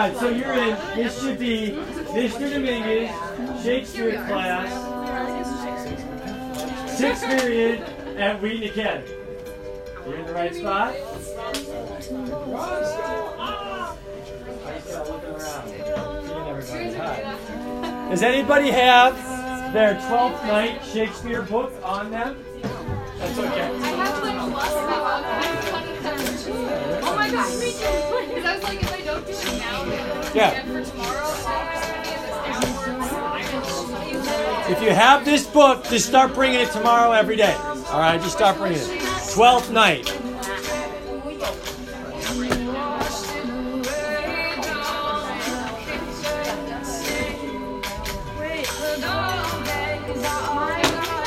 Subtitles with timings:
[0.00, 0.76] right, so you're in.
[0.96, 1.72] This should be
[2.12, 2.50] Mr.
[2.50, 3.10] Dominguez,
[3.62, 4.70] Shakespeare class,
[6.98, 7.82] sixth period
[8.16, 9.10] at Wheaton Academy.
[10.06, 10.94] You're in the right spot.
[18.10, 19.14] Does anybody have
[19.74, 22.42] their 12th night Shakespeare book on them?
[23.18, 23.68] That's okay.
[30.34, 30.66] Yeah.
[34.68, 37.54] If you have this book, just start bringing it tomorrow every day.
[37.54, 39.00] All right, just start bringing it.
[39.34, 40.10] 12th night.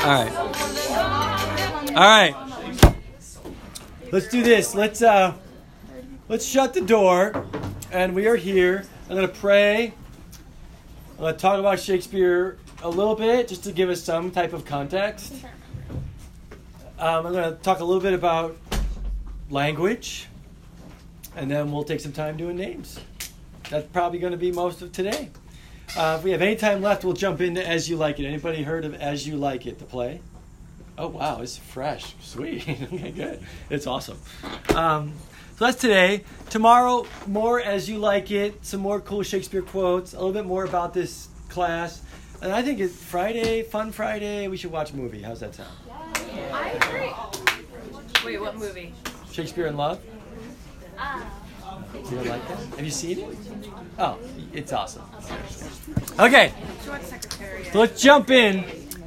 [0.04, 0.32] All right.
[1.96, 2.34] All right.
[4.12, 4.74] Let's do this.
[4.74, 5.34] Let's uh
[6.28, 7.46] let's shut the door
[7.92, 8.84] and we are here.
[9.08, 9.94] I'm going to pray.
[11.12, 14.52] I'm going to talk about Shakespeare a little bit just to give us some type
[14.52, 15.32] of context.
[16.98, 18.56] Um, I'm going to talk a little bit about
[19.50, 20.28] language
[21.36, 22.98] and then we'll take some time doing names.
[23.70, 25.30] That's probably going to be most of today.
[25.96, 28.26] Uh, if we have any time left, we'll jump into As You Like It.
[28.26, 30.20] Anybody heard of As You Like It, the play?
[30.96, 32.14] Oh, wow, it's fresh.
[32.20, 32.68] Sweet.
[32.92, 33.42] okay, good.
[33.68, 34.18] It's awesome.
[34.74, 35.12] Um,
[35.56, 36.24] so that's today.
[36.50, 40.64] Tomorrow, more As You Like It, some more cool Shakespeare quotes, a little bit more
[40.64, 42.02] about this class.
[42.42, 44.48] And I think it's Friday, Fun Friday.
[44.48, 45.22] We should watch a movie.
[45.22, 45.70] How's that sound?
[46.52, 47.12] I agree.
[48.24, 48.92] Wait, what movie?
[49.32, 50.00] Shakespeare in Love?
[51.94, 52.58] You don't like that?
[52.58, 53.38] Have you seen it?
[53.98, 54.18] Oh,
[54.52, 55.04] it's awesome.
[56.18, 56.52] Okay.
[57.72, 58.64] So let's jump in.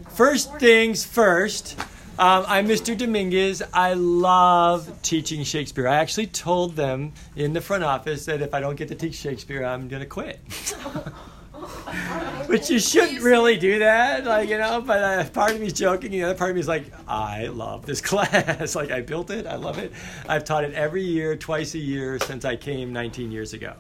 [0.10, 1.80] First things first.
[2.20, 2.98] Um, I'm Mr.
[2.98, 3.62] Dominguez.
[3.72, 5.88] I love teaching Shakespeare.
[5.88, 9.14] I actually told them in the front office that if I don't get to teach
[9.14, 10.38] Shakespeare, I'm going to quit.
[12.48, 14.82] Which you shouldn't really do that, like you know.
[14.82, 17.86] But uh, part of me's joking, the other part of me is like, I love
[17.86, 18.76] this class.
[18.76, 19.92] like I built it, I love it.
[20.28, 23.76] I've taught it every year, twice a year since I came 19 years ago.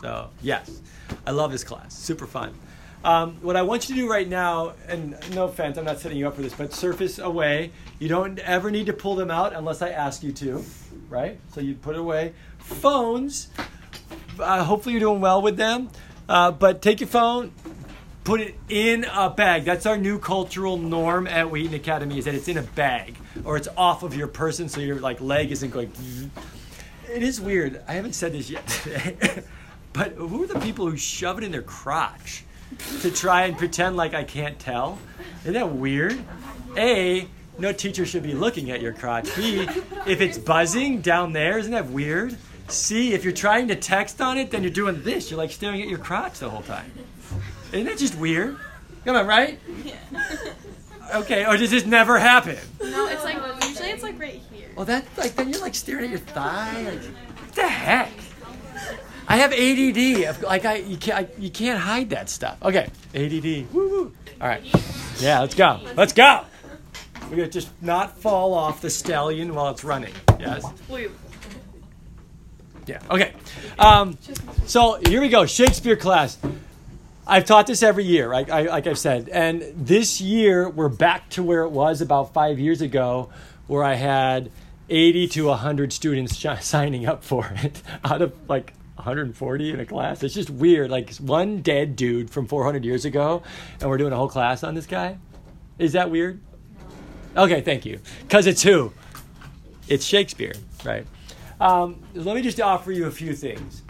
[0.00, 0.80] So yes,
[1.24, 1.96] I love this class.
[1.96, 2.52] Super fun.
[3.06, 6.18] Um, what I want you to do right now, and no offense, I'm not setting
[6.18, 7.70] you up for this, but surface away.
[8.00, 10.64] You don't ever need to pull them out unless I ask you to,
[11.08, 11.38] right?
[11.54, 12.34] So you put away.
[12.58, 13.46] Phones,
[14.40, 15.88] uh, hopefully you're doing well with them,
[16.28, 17.52] uh, but take your phone,
[18.24, 19.62] put it in a bag.
[19.62, 23.56] That's our new cultural norm at Wheaton Academy is that it's in a bag or
[23.56, 25.92] it's off of your person so your like leg isn't going.
[27.08, 27.80] It is weird.
[27.86, 29.44] I haven't said this yet today,
[29.92, 32.42] but who are the people who shove it in their crotch
[33.00, 34.98] to try and pretend like I can't tell?
[35.42, 36.18] Isn't that weird?
[36.76, 37.28] A,
[37.58, 39.34] no teacher should be looking at your crotch.
[39.36, 39.66] B,
[40.06, 42.36] if it's buzzing down there, isn't that weird?
[42.68, 45.30] C, if you're trying to text on it, then you're doing this.
[45.30, 46.90] You're like staring at your crotch the whole time.
[47.72, 48.56] Isn't that just weird?
[49.04, 49.58] Come on, right?
[49.84, 49.96] Yeah.
[51.14, 52.58] Okay, or does this never happen?
[52.82, 54.68] No, it's like usually it's like right here.
[54.74, 56.82] Well, that's like then you're like staring at your thigh.
[56.82, 58.10] Like, what the heck?
[59.28, 60.42] I have ADD.
[60.42, 62.58] Like I, you can't, I, you can't hide that stuff.
[62.62, 63.72] Okay, ADD.
[63.72, 64.12] Woo.
[64.40, 64.62] All right.
[65.18, 65.80] Yeah, let's go.
[65.96, 66.44] Let's go.
[67.30, 70.12] We're gonna just not fall off the stallion while it's running.
[70.38, 70.64] Yes.
[72.86, 73.00] Yeah.
[73.10, 73.32] Okay.
[73.78, 74.16] Um,
[74.66, 75.44] so here we go.
[75.44, 76.38] Shakespeare class.
[77.26, 78.48] I've taught this every year, right?
[78.48, 82.60] I, like I've said, and this year we're back to where it was about five
[82.60, 83.30] years ago,
[83.66, 84.52] where I had
[84.88, 88.74] 80 to 100 students signing up for it out of like
[89.06, 90.22] 140 in a class.
[90.22, 90.90] It's just weird.
[90.90, 93.42] Like one dead dude from 400 years ago,
[93.80, 95.18] and we're doing a whole class on this guy.
[95.78, 96.40] Is that weird?
[97.36, 98.00] Okay, thank you.
[98.22, 98.92] Because it's who?
[99.88, 101.06] It's Shakespeare, right?
[101.60, 103.82] Um, let me just offer you a few things.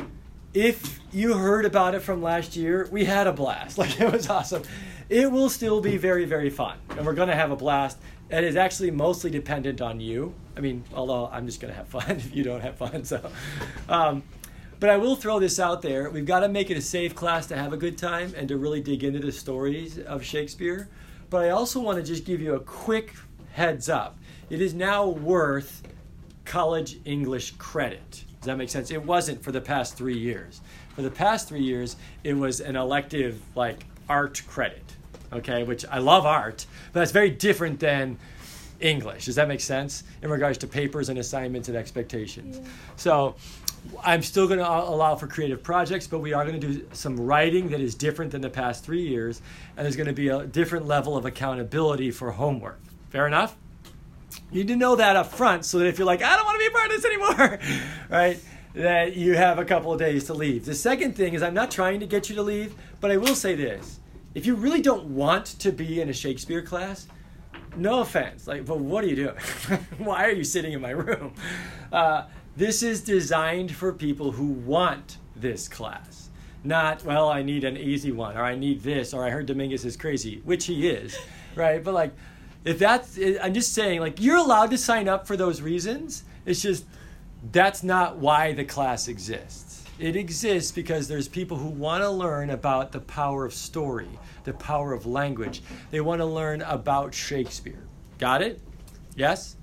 [0.52, 3.78] If you heard about it from last year, we had a blast.
[3.78, 4.62] Like it was awesome.
[5.08, 7.98] It will still be very, very fun, and we're going to have a blast.
[8.28, 10.34] And It is actually mostly dependent on you.
[10.56, 13.04] I mean, although I'm just going to have fun if you don't have fun.
[13.04, 13.30] So,
[13.88, 14.24] um,
[14.78, 16.10] but I will throw this out there.
[16.10, 18.56] We've got to make it a safe class to have a good time and to
[18.56, 20.88] really dig into the stories of Shakespeare.
[21.30, 23.14] But I also want to just give you a quick
[23.52, 24.18] heads up.
[24.50, 25.82] It is now worth
[26.44, 28.24] college English credit.
[28.40, 28.90] Does that make sense?
[28.90, 30.60] It wasn't for the past three years.
[30.94, 34.84] For the past three years, it was an elective like art credit,
[35.32, 38.18] okay, which I love art, but that's very different than
[38.80, 39.24] English.
[39.24, 42.60] Does that make sense in regards to papers and assignments and expectations?
[42.96, 43.34] So
[44.02, 47.18] I'm still going to allow for creative projects, but we are going to do some
[47.18, 49.40] writing that is different than the past three years,
[49.76, 52.80] and there's going to be a different level of accountability for homework.
[53.10, 53.56] Fair enough?
[54.50, 56.56] You need to know that up front so that if you're like, I don't want
[56.56, 57.58] to be a part of this anymore,
[58.10, 58.40] right?
[58.76, 60.66] that you have a couple of days to leave.
[60.66, 63.34] The second thing is, I'm not trying to get you to leave, but I will
[63.34, 64.00] say this.
[64.34, 67.06] If you really don't want to be in a Shakespeare class,
[67.74, 69.36] no offense, like, but what are you doing?
[69.98, 71.32] Why are you sitting in my room?
[71.90, 76.30] Uh, this is designed for people who want this class.
[76.64, 79.84] Not, well, I need an easy one, or I need this, or I heard Dominguez
[79.84, 81.16] is crazy, which he is,
[81.54, 81.84] right?
[81.84, 82.12] But like,
[82.64, 86.24] if that's, eh, I'm just saying, like, you're allowed to sign up for those reasons.
[86.44, 86.84] It's just,
[87.52, 89.84] that's not why the class exists.
[89.98, 94.08] It exists because there's people who want to learn about the power of story,
[94.44, 95.62] the power of language.
[95.90, 97.82] They want to learn about Shakespeare.
[98.18, 98.60] Got it?
[99.14, 99.56] Yes?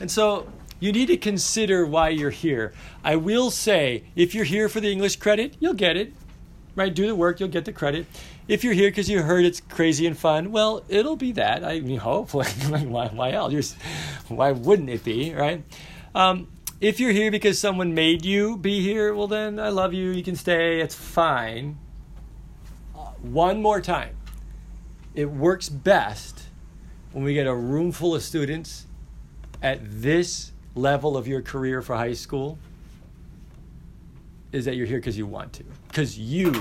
[0.00, 0.46] And so
[0.80, 2.72] you need to consider why you're here.
[3.02, 6.12] I will say, if you're here for the English credit, you'll get it.
[6.76, 6.94] Right?
[6.94, 8.06] Do the work, you'll get the credit.
[8.46, 11.64] If you're here because you heard it's crazy and fun, well, it'll be that.
[11.64, 12.46] I mean, hopefully.
[12.68, 13.74] why, why else?
[14.28, 15.64] Why wouldn't it be, right?
[16.14, 16.48] Um,
[16.80, 20.10] if you're here because someone made you be here, well, then I love you.
[20.10, 20.80] You can stay.
[20.80, 21.78] It's fine.
[22.96, 24.16] Uh, one more time.
[25.14, 26.44] It works best
[27.10, 28.86] when we get a room full of students
[29.60, 32.58] at this level of your career for high school
[34.52, 36.52] is that you're here because you want to, because you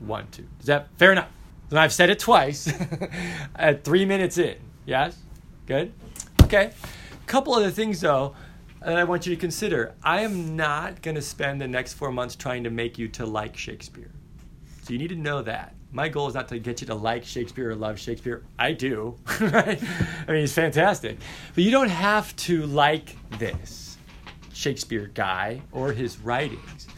[0.00, 0.42] want to.
[0.60, 1.30] Is that fair enough?
[1.70, 2.72] And I've said it twice
[3.56, 4.56] at three minutes in.
[4.86, 5.18] Yes?
[5.66, 5.92] Good?
[6.42, 6.72] Okay.
[7.12, 8.34] A couple other things, though,
[8.80, 9.94] that I want you to consider.
[10.02, 13.26] I am not going to spend the next four months trying to make you to
[13.26, 14.10] like Shakespeare.
[14.82, 15.74] So you need to know that.
[15.90, 18.42] My goal is not to get you to like Shakespeare or love Shakespeare.
[18.58, 19.82] I do, right?
[20.26, 21.18] I mean, he's fantastic.
[21.54, 23.96] But you don't have to like this
[24.52, 26.88] Shakespeare guy or his writings.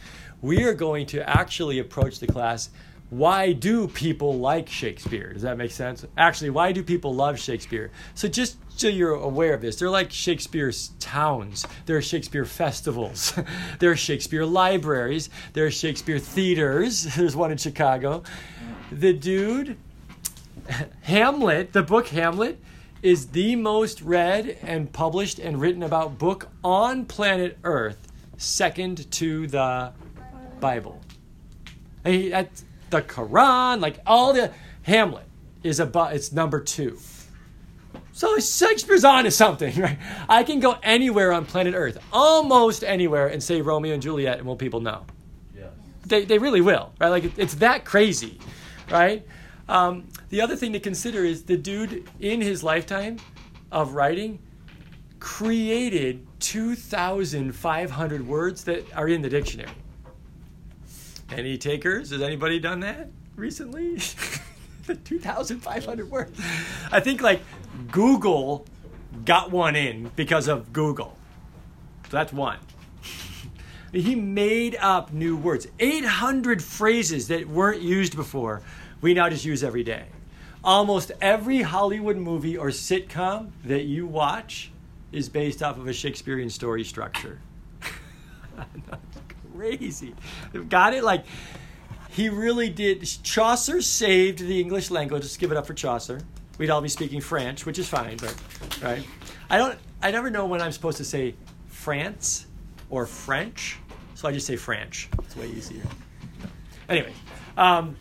[0.41, 2.69] We are going to actually approach the class
[3.11, 5.33] why do people like Shakespeare?
[5.33, 6.05] Does that make sense?
[6.17, 7.91] Actually, why do people love Shakespeare?
[8.15, 11.67] So just so you're aware of this, they're like Shakespeare's towns.
[11.85, 13.37] There are Shakespeare festivals.
[13.79, 15.29] there are Shakespeare libraries.
[15.51, 17.03] There are Shakespeare theaters.
[17.15, 18.23] There's one in Chicago.
[18.91, 19.77] The dude,
[21.03, 22.59] Hamlet, the book Hamlet,
[23.01, 29.47] is the most read and published and written about book on planet Earth, second to
[29.47, 29.93] the
[30.59, 31.01] Bible.
[32.03, 34.51] Hey, that's the Quran, like all the
[34.83, 35.25] Hamlet
[35.63, 36.99] is about it's number two.
[38.11, 39.97] So Shakespeare's on to something, right?
[40.27, 44.45] I can go anywhere on planet Earth, almost anywhere, and say Romeo and Juliet, and
[44.45, 45.05] will people know?
[45.55, 45.69] Yes.
[46.05, 47.09] They, they really will, right?
[47.09, 48.37] Like it's that crazy,
[48.91, 49.25] right?
[49.67, 53.17] Um, the other thing to consider is the dude in his lifetime
[53.71, 54.39] of writing
[55.19, 59.69] created 2,500 words that are in the dictionary.
[61.31, 62.09] Any takers?
[62.09, 63.97] Has anybody done that recently?
[65.05, 66.39] 2,500 words.
[66.91, 67.41] I think like
[67.91, 68.65] Google
[69.23, 71.17] got one in because of Google.
[72.05, 72.57] So that's one.
[73.93, 75.67] He made up new words.
[75.77, 78.61] 800 phrases that weren't used before,
[79.01, 80.05] we now just use every day.
[80.63, 84.71] Almost every Hollywood movie or sitcom that you watch
[85.11, 87.39] is based off of a Shakespearean story structure.
[89.55, 90.15] crazy.
[90.69, 91.03] Got it?
[91.03, 91.25] Like,
[92.09, 93.07] he really did.
[93.23, 95.23] Chaucer saved the English language.
[95.23, 96.21] Let's give it up for Chaucer.
[96.57, 98.35] We'd all be speaking French, which is fine, but,
[98.81, 99.03] right?
[99.49, 101.35] I don't, I never know when I'm supposed to say
[101.67, 102.47] France
[102.89, 103.77] or French,
[104.15, 105.09] so I just say French.
[105.19, 105.83] It's way easier.
[106.89, 107.13] Anyway,
[107.57, 107.95] um,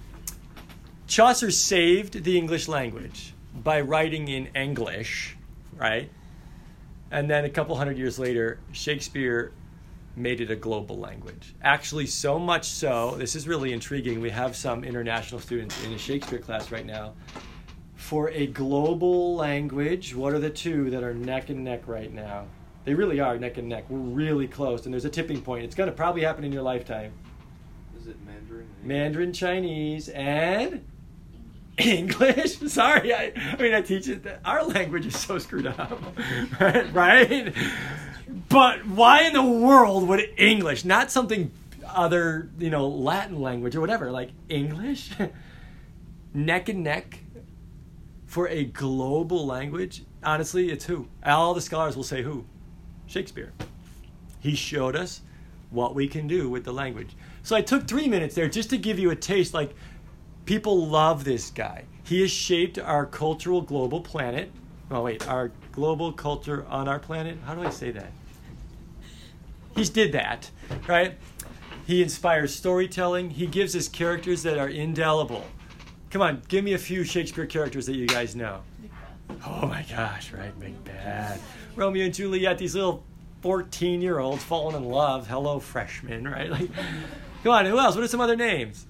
[1.10, 5.36] Chaucer saved the English language by writing in English,
[5.76, 6.08] right?
[7.10, 9.50] And then a couple hundred years later, Shakespeare
[10.14, 11.56] made it a global language.
[11.62, 14.20] Actually, so much so, this is really intriguing.
[14.20, 17.14] We have some international students in a Shakespeare class right now.
[17.96, 22.46] For a global language, what are the two that are neck and neck right now?
[22.84, 23.86] They really are neck and neck.
[23.90, 25.64] We're really close, and there's a tipping point.
[25.64, 27.12] It's going to probably happen in your lifetime.
[27.98, 28.68] Is it Mandarin?
[28.84, 30.84] Mandarin Chinese and
[31.86, 32.58] English.
[32.66, 34.22] Sorry, I, I mean I teach it.
[34.24, 36.02] That Our language is so screwed up,
[36.60, 36.92] right?
[36.92, 37.54] right?
[38.48, 41.50] But why in the world would English, not something
[41.86, 45.10] other, you know, Latin language or whatever, like English,
[46.32, 47.20] neck and neck
[48.26, 50.04] for a global language?
[50.22, 51.08] Honestly, it's who?
[51.24, 52.44] All the scholars will say who?
[53.06, 53.52] Shakespeare.
[54.38, 55.22] He showed us
[55.70, 57.14] what we can do with the language.
[57.42, 59.54] So I took three minutes there just to give you a taste.
[59.54, 59.74] Like,
[60.50, 61.84] people love this guy.
[62.02, 64.50] He has shaped our cultural global planet.
[64.90, 67.38] Oh, wait, our global culture on our planet?
[67.46, 68.10] How do I say that?
[69.76, 70.50] He's did that,
[70.88, 71.14] right?
[71.86, 73.30] He inspires storytelling.
[73.30, 75.44] He gives us characters that are indelible.
[76.10, 78.62] Come on, give me a few Shakespeare characters that you guys know.
[79.46, 80.58] Oh my gosh, right?
[80.58, 81.40] Macbeth.
[81.76, 83.04] Romeo and Juliet, these little
[83.42, 85.28] 14 year olds falling in love.
[85.28, 86.50] Hello, freshmen, right?
[86.50, 86.68] Like,
[87.44, 87.94] come on, who else?
[87.94, 88.88] What are some other names?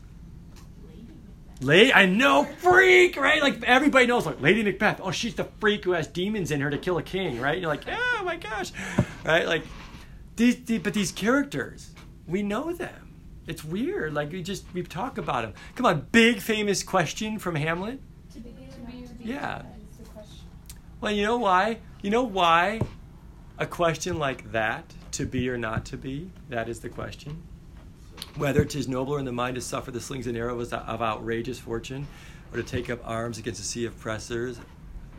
[1.61, 3.43] Lady, I know, freak, right?
[3.43, 5.01] Like everybody knows, like Lady Macbeth.
[5.03, 7.53] Oh, she's the freak who has demons in her to kill a king, right?
[7.53, 8.73] And you're like, oh my gosh,
[9.25, 9.47] right?
[9.47, 9.65] Like
[10.37, 11.91] these, these, but these characters,
[12.27, 13.15] we know them.
[13.47, 14.15] It's weird.
[14.15, 15.55] Like we just we talk about them.
[15.75, 18.01] Come on, big famous question from Hamlet.
[18.33, 19.25] To be to be.
[19.25, 19.63] Yeah.
[19.63, 20.47] That is the question.
[21.01, 21.79] Well, you know why?
[22.03, 22.81] You know why
[23.59, 27.43] a question like that, to be or not to be, that is the question.
[28.41, 32.07] Whether 'tis nobler in the mind to suffer the slings and arrows of outrageous fortune,
[32.51, 34.59] or to take up arms against a sea of oppressors,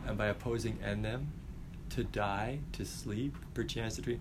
[0.04, 1.28] and by opposing end them,
[1.90, 4.20] to die, to sleep, perchance to dream.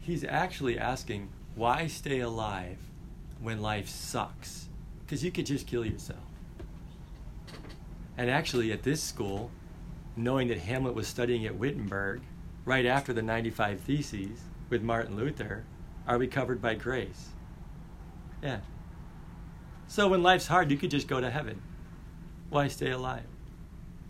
[0.00, 2.78] He's actually asking, why stay alive
[3.38, 4.66] when life sucks?
[5.06, 6.18] Because you could just kill yourself.
[8.18, 9.52] And actually, at this school,
[10.16, 12.22] knowing that Hamlet was studying at Wittenberg
[12.64, 15.62] right after the 95 Theses with Martin Luther,
[16.08, 17.28] are we covered by grace?
[18.42, 18.60] Yeah.
[19.86, 21.60] So when life's hard, you could just go to heaven.
[22.48, 23.24] Why stay alive?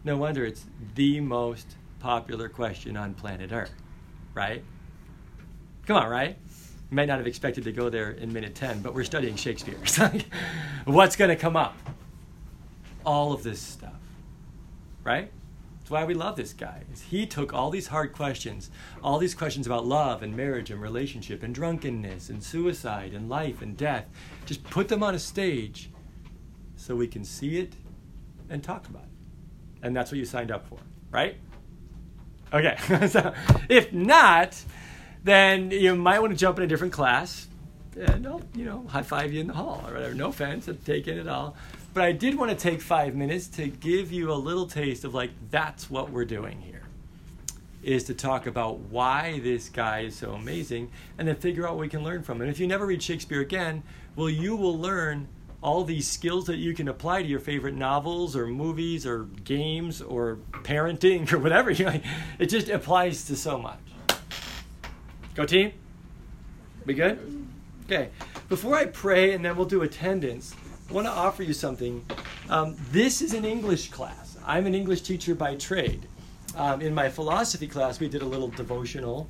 [0.04, 3.74] No wonder it's the most popular question on planet Earth,
[4.34, 4.62] right?
[5.86, 6.36] Come on, right?
[6.90, 9.76] You might not have expected to go there in minute 10, but we're studying Shakespeare.
[10.84, 11.76] What's going to come up?
[13.04, 14.00] All of this stuff,
[15.04, 15.30] right?
[15.90, 16.84] Why we love this guy.
[16.92, 18.70] Is he took all these hard questions,
[19.02, 23.60] all these questions about love and marriage and relationship and drunkenness and suicide and life
[23.60, 24.06] and death,
[24.46, 25.90] just put them on a stage
[26.76, 27.74] so we can see it
[28.48, 29.08] and talk about it.
[29.82, 30.78] And that's what you signed up for,
[31.10, 31.36] right?
[32.52, 32.76] Okay.
[33.08, 33.34] so
[33.68, 34.62] if not,
[35.24, 37.48] then you might want to jump in a different class.
[37.96, 40.14] And I'll, you know, high five you in the hall or whatever.
[40.14, 41.56] No offense, I'm taking it all.
[41.92, 45.12] But I did want to take five minutes to give you a little taste of
[45.12, 46.82] like, that's what we're doing here.
[47.82, 51.80] Is to talk about why this guy is so amazing and then figure out what
[51.80, 52.42] we can learn from him.
[52.42, 53.82] And if you never read Shakespeare again,
[54.14, 55.28] well, you will learn
[55.62, 60.00] all these skills that you can apply to your favorite novels or movies or games
[60.00, 61.70] or parenting or whatever.
[61.70, 63.78] It just applies to so much.
[65.34, 65.72] Go team.
[66.84, 67.18] We good?
[67.86, 68.10] Okay.
[68.48, 70.54] Before I pray and then we'll do attendance,
[70.90, 72.04] want to offer you something.
[72.48, 74.36] Um, this is an English class.
[74.44, 76.06] I'm an English teacher by trade.
[76.56, 79.28] Um, in my philosophy class, we did a little devotional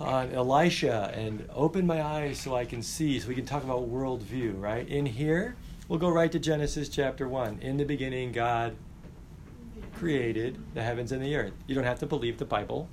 [0.00, 3.90] on Elisha and open my eyes so I can see, so we can talk about
[3.90, 4.86] worldview, right?
[4.86, 5.56] In here,
[5.88, 7.58] we'll go right to Genesis chapter 1.
[7.60, 8.76] In the beginning, God
[9.94, 11.54] created the heavens and the earth.
[11.66, 12.88] You don't have to believe the Bible.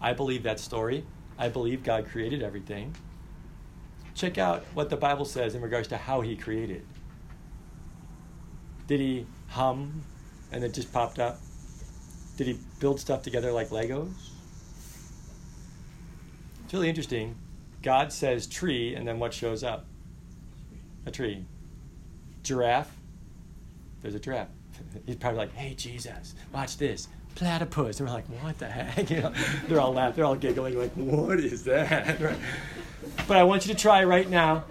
[0.00, 1.06] I believe that story.
[1.38, 2.94] I believe God created everything.
[4.16, 6.86] Check out what the Bible says in regards to how He created.
[8.86, 10.02] Did He hum
[10.50, 11.38] and it just popped up?
[12.38, 14.30] Did He build stuff together like Legos?
[16.64, 17.36] It's really interesting.
[17.82, 19.86] God says tree, and then what shows up?
[21.04, 21.44] A tree.
[22.42, 22.90] Giraffe.
[24.00, 24.48] There's a giraffe.
[25.06, 29.20] He's probably like, "Hey Jesus, watch this platypus." And we're like, "What the heck?" You
[29.22, 29.32] know,
[29.68, 32.38] they're all laughing, they're all giggling, like, "What is that?" Right?
[33.28, 34.64] But I want you to try right now.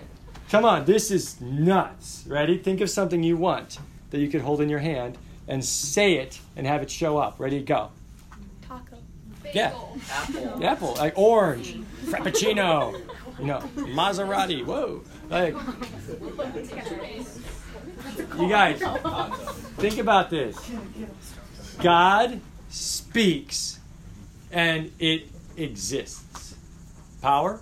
[0.50, 2.26] Come on, this is nuts.
[2.28, 2.58] Ready?
[2.58, 3.80] Think of something you want
[4.12, 5.18] that you could hold in your hand
[5.48, 7.40] and say it and have it show up.
[7.40, 7.60] Ready?
[7.60, 7.92] To go.
[8.68, 8.98] Taco.
[9.54, 9.68] Yeah.
[9.68, 10.64] Apple.
[10.64, 13.00] Apple, like orange, frappuccino,
[13.40, 14.66] you know, Maserati.
[14.66, 15.56] Whoa, like
[18.38, 18.82] you guys,
[19.78, 20.58] think about this.
[21.82, 22.40] God
[22.76, 23.80] speaks,
[24.52, 26.56] and it exists.
[27.22, 27.62] Power.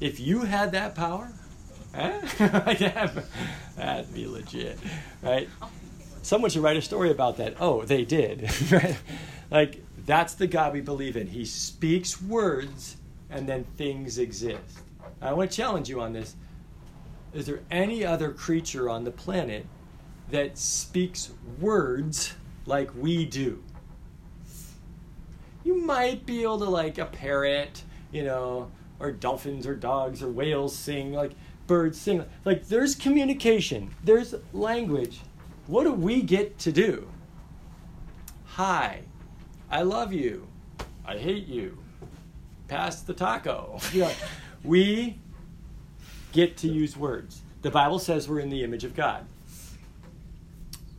[0.00, 1.32] If you had that power,
[1.94, 2.20] eh?
[3.76, 4.78] that'd be legit,
[5.22, 5.48] right?
[6.22, 7.56] Someone should write a story about that.
[7.58, 8.50] Oh, they did.
[9.50, 11.26] Like that's the God we believe in.
[11.26, 12.96] He speaks words
[13.30, 14.80] and then things exist.
[15.20, 16.36] I want to challenge you on this.
[17.32, 19.66] Is there any other creature on the planet
[20.30, 21.30] that speaks
[21.60, 22.34] words
[22.66, 23.62] like we do?
[25.64, 30.30] You might be able to like a parrot, you know, or dolphins or dogs or
[30.30, 31.32] whales sing, like
[31.66, 32.24] birds sing.
[32.44, 35.20] Like there's communication, there's language.
[35.66, 37.08] What do we get to do?
[38.46, 39.02] Hi,
[39.70, 40.48] I love you.
[41.04, 41.78] I hate you.
[42.66, 43.78] Pass the taco.
[43.94, 44.10] Know,
[44.64, 45.18] we
[46.32, 47.42] get to use words.
[47.62, 49.26] The Bible says we're in the image of God.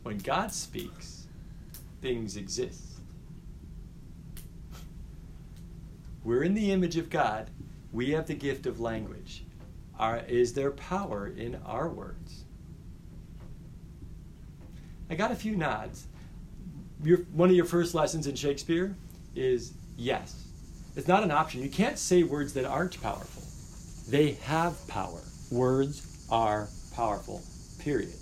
[0.02, 1.26] When God speaks,
[2.00, 2.89] things exist.
[6.22, 7.50] We're in the image of God.
[7.92, 9.44] We have the gift of language.
[10.28, 12.44] Is there power in our words?
[15.10, 16.06] I got a few nods.
[17.02, 18.94] Your, one of your first lessons in Shakespeare
[19.34, 20.46] is yes.
[20.96, 21.62] It's not an option.
[21.62, 23.42] You can't say words that aren't powerful.
[24.10, 25.20] They have power.
[25.50, 27.42] Words are powerful,
[27.78, 28.18] period.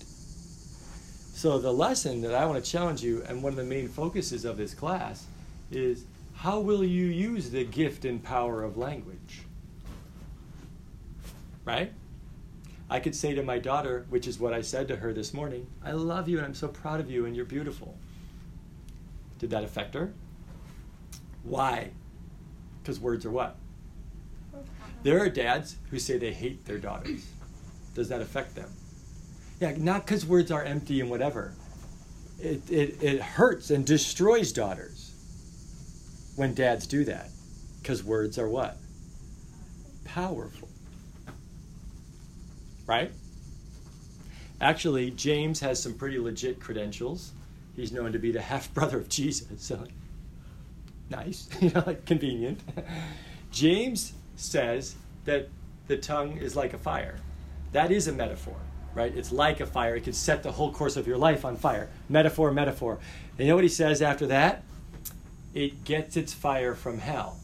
[1.34, 4.44] So, the lesson that I want to challenge you, and one of the main focuses
[4.44, 5.26] of this class,
[5.70, 6.04] is
[6.38, 9.42] how will you use the gift and power of language?
[11.64, 11.92] Right?
[12.88, 15.66] I could say to my daughter, which is what I said to her this morning,
[15.84, 17.98] I love you and I'm so proud of you and you're beautiful.
[19.40, 20.14] Did that affect her?
[21.42, 21.90] Why?
[22.82, 23.56] Because words are what?
[25.02, 27.26] There are dads who say they hate their daughters.
[27.94, 28.70] Does that affect them?
[29.58, 31.52] Yeah, not because words are empty and whatever.
[32.38, 34.97] It, it, it hurts and destroys daughters
[36.38, 37.30] when dads do that.
[37.82, 38.76] Because words are what?
[40.04, 40.68] Powerful.
[42.86, 43.10] Right?
[44.60, 47.32] Actually, James has some pretty legit credentials.
[47.74, 49.84] He's known to be the half brother of Jesus, so
[51.10, 52.60] nice, you know, like convenient.
[53.50, 55.48] James says that
[55.88, 57.18] the tongue is like a fire.
[57.72, 58.56] That is a metaphor,
[58.94, 59.12] right?
[59.14, 59.96] It's like a fire.
[59.96, 61.88] It could set the whole course of your life on fire.
[62.08, 62.98] Metaphor, metaphor.
[63.36, 64.62] And you know what he says after that?
[65.54, 67.38] It gets its fire from hell.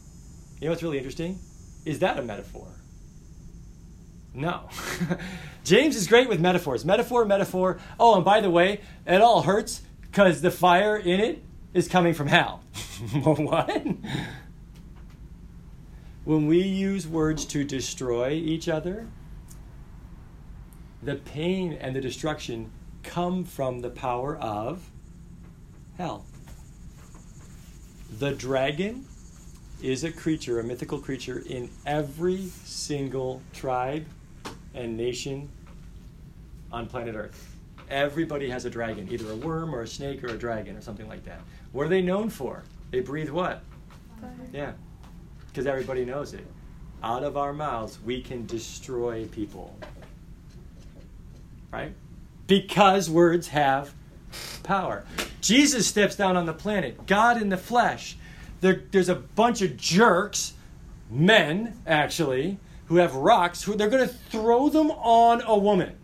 [0.59, 1.39] You know what's really interesting?
[1.85, 2.67] Is that a metaphor?
[4.33, 4.69] No.
[5.63, 6.85] James is great with metaphors.
[6.85, 7.79] Metaphor, metaphor.
[7.99, 11.43] Oh, and by the way, it all hurts because the fire in it
[11.73, 12.63] is coming from hell.
[13.23, 13.85] what?
[16.23, 19.07] When we use words to destroy each other,
[21.03, 22.71] the pain and the destruction
[23.03, 24.89] come from the power of
[25.97, 26.25] hell.
[28.19, 29.05] The dragon
[29.81, 34.05] is a creature, a mythical creature, in every single tribe
[34.73, 35.49] and nation
[36.71, 37.55] on planet Earth.
[37.89, 41.07] Everybody has a dragon, either a worm or a snake or a dragon or something
[41.07, 41.39] like that.
[41.71, 42.63] What are they known for?
[42.91, 43.61] They breathe what?
[44.21, 44.31] Fire.
[44.53, 44.71] Yeah,
[45.47, 46.45] because everybody knows it.
[47.03, 49.77] Out of our mouths, we can destroy people.
[51.71, 51.93] Right?
[52.47, 53.93] Because words have
[54.63, 55.05] power.
[55.45, 58.17] Jesus steps down on the planet, God in the flesh.
[58.61, 60.53] There, there's a bunch of jerks,
[61.07, 65.97] men actually, who have rocks, who they're going to throw them on a woman.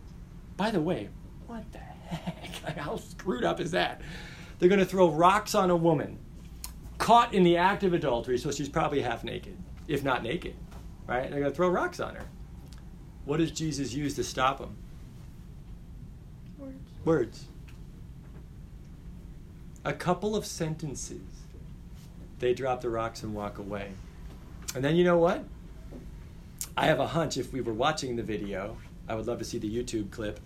[0.58, 1.10] By the way,
[1.47, 2.77] what the heck?
[2.77, 4.01] How screwed up is that?
[4.60, 6.19] They're going to throw rocks on a woman
[6.99, 10.54] caught in the act of adultery, so she's probably half naked, if not naked,
[11.08, 11.32] right?
[11.32, 12.25] They're going to throw rocks on her.
[13.25, 14.77] What does Jesus use to stop them?
[16.60, 16.89] Words.
[17.06, 17.45] Words.
[19.84, 21.22] A couple of sentences.
[22.39, 23.91] They drop the rocks and walk away.
[24.76, 25.44] And then you know what?
[26.78, 29.58] I have a hunch if we were watching the video, I would love to see
[29.58, 30.39] the YouTube clip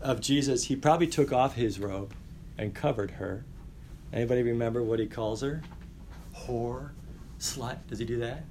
[0.00, 0.64] of Jesus.
[0.64, 2.14] He probably took off his robe
[2.56, 3.44] and covered her.
[4.12, 5.62] Anybody remember what he calls her?
[6.34, 6.90] Whore,
[7.38, 7.78] slut.
[7.88, 8.44] Does he do that?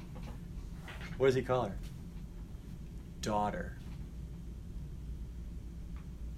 [1.17, 1.77] What does he call her?
[3.21, 3.77] Daughter.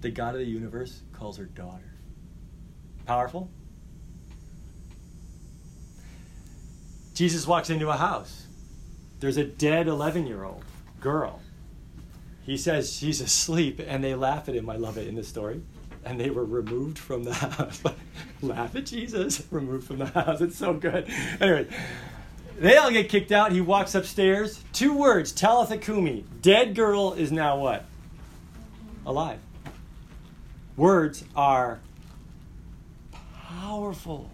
[0.00, 1.94] The God of the universe calls her daughter.
[3.06, 3.50] Powerful?
[7.14, 8.46] Jesus walks into a house.
[9.20, 10.64] There's a dead 11 year old
[11.00, 11.40] girl.
[12.44, 14.68] He says she's asleep, and they laugh at him.
[14.68, 15.62] I love it in the story.
[16.04, 17.82] And they were removed from the house.
[18.40, 20.40] laugh at Jesus, removed from the house.
[20.40, 21.08] It's so good.
[21.40, 21.68] Anyway,
[22.58, 23.52] they all get kicked out.
[23.52, 24.60] He walks upstairs.
[24.72, 26.24] Two words Talitha Kumi.
[26.40, 27.84] Dead girl is now what?
[29.06, 29.38] Alive.
[30.76, 31.78] Words are
[33.60, 34.31] powerful.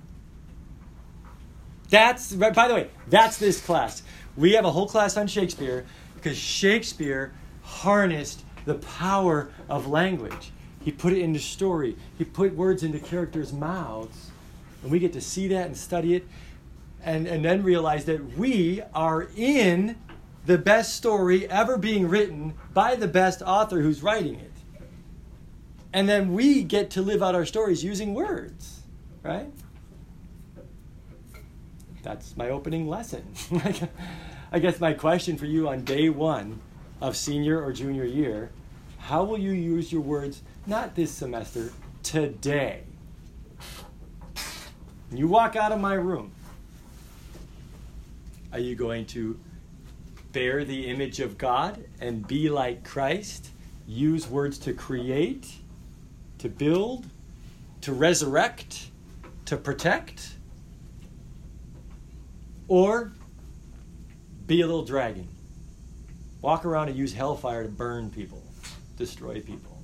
[1.91, 4.03] That's, by the way, that's this class.
[4.37, 10.53] We have a whole class on Shakespeare because Shakespeare harnessed the power of language.
[10.83, 14.31] He put it into story, he put words into characters' mouths,
[14.83, 16.27] and we get to see that and study it
[17.03, 19.97] and, and then realize that we are in
[20.47, 24.53] the best story ever being written by the best author who's writing it.
[25.93, 28.81] And then we get to live out our stories using words,
[29.23, 29.51] right?
[32.03, 33.25] That's my opening lesson.
[34.53, 36.61] I guess my question for you on day one
[37.01, 38.51] of senior or junior year
[39.09, 42.83] how will you use your words, not this semester, today?
[45.11, 46.31] You walk out of my room.
[48.53, 49.41] Are you going to
[50.33, 53.49] bear the image of God and be like Christ?
[53.87, 55.55] Use words to create,
[56.37, 57.07] to build,
[57.81, 58.91] to resurrect,
[59.47, 60.35] to protect?
[62.69, 63.13] Or
[64.47, 65.27] be a little dragon?
[66.43, 68.43] Walk around and use hellfire to burn people,
[68.97, 69.83] destroy people.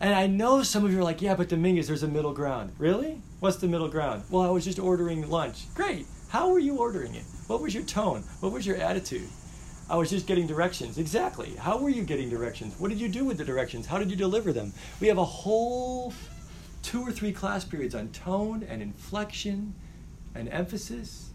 [0.00, 2.72] And I know some of you are like, yeah, but Dominguez, there's a middle ground.
[2.78, 3.20] Really?
[3.40, 4.24] What's the middle ground?
[4.30, 5.72] Well, I was just ordering lunch.
[5.74, 6.06] Great.
[6.28, 7.24] How were you ordering it?
[7.46, 8.22] What was your tone?
[8.40, 9.28] What was your attitude?
[9.88, 10.98] I was just getting directions.
[10.98, 11.54] Exactly.
[11.56, 12.74] How were you getting directions?
[12.78, 13.86] What did you do with the directions?
[13.86, 14.72] How did you deliver them?
[15.00, 16.12] We have a whole
[16.84, 19.74] two or three class periods on tone and inflection
[20.34, 21.30] and emphasis.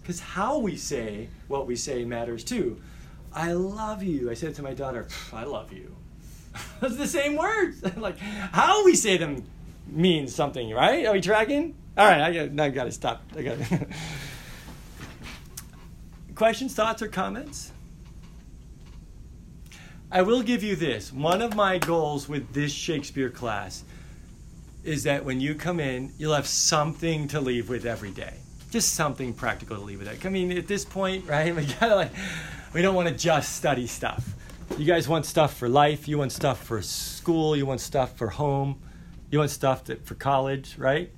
[0.00, 2.80] Because how we say what we say matters too.
[3.32, 4.30] I love you.
[4.30, 5.94] I said to my daughter, I love you.
[6.80, 7.82] That's the same words.
[7.96, 9.44] like how we say them
[9.86, 11.06] means something, right?
[11.06, 11.74] Are we tracking?
[11.96, 13.22] All right, I got, I got to stop.
[13.36, 13.58] I got.
[16.34, 17.70] Questions, thoughts, or comments?
[20.10, 21.12] I will give you this.
[21.12, 23.84] One of my goals with this Shakespeare class
[24.84, 28.34] is that when you come in, you'll have something to leave with every day.
[28.70, 30.24] Just something practical to leave with it.
[30.26, 31.54] I mean, at this point, right?
[31.56, 32.12] We gotta like,
[32.74, 34.34] we don't want to just study stuff.
[34.76, 36.06] You guys want stuff for life.
[36.06, 37.56] You want stuff for school.
[37.56, 38.80] You want stuff for home.
[39.30, 41.10] You want stuff that, for college, right?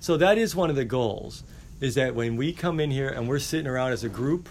[0.00, 1.42] So that is one of the goals.
[1.80, 4.48] Is that when we come in here and we're sitting around as a group,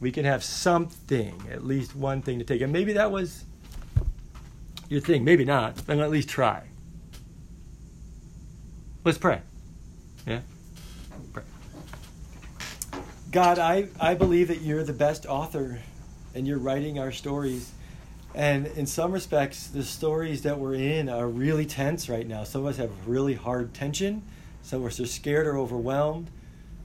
[0.00, 2.60] we can have something, at least one thing to take.
[2.60, 3.44] And maybe that was
[4.88, 5.24] your thing.
[5.24, 5.86] Maybe not.
[5.86, 6.64] But at least try.
[9.04, 9.42] Let's pray.
[10.26, 10.40] Yeah?
[11.34, 11.42] Pray.
[13.30, 15.80] God, I, I believe that you're the best author
[16.34, 17.70] and you're writing our stories.
[18.34, 22.44] And in some respects, the stories that we're in are really tense right now.
[22.44, 24.22] Some of us have really hard tension.
[24.62, 26.30] Some of us are scared or overwhelmed.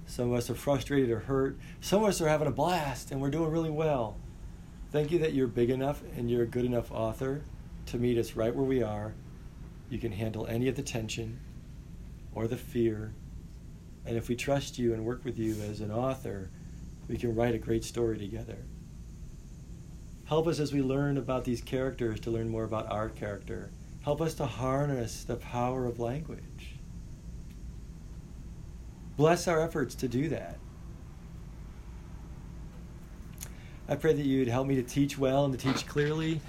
[0.05, 1.58] Some of us are frustrated or hurt.
[1.79, 4.17] Some of us are having a blast and we're doing really well.
[4.91, 7.43] Thank you that you're big enough and you're a good enough author
[7.86, 9.13] to meet us right where we are.
[9.89, 11.39] You can handle any of the tension
[12.39, 13.13] or the fear.
[14.06, 16.49] And if we trust you and work with you as an author,
[17.10, 18.56] we can write a great story together.
[20.23, 23.71] Help us as we learn about these characters to learn more about our character.
[24.04, 26.75] Help us to harness the power of language.
[29.17, 30.58] Bless our efforts to do that.
[33.89, 36.39] I pray that you'd help me to teach well and to teach clearly.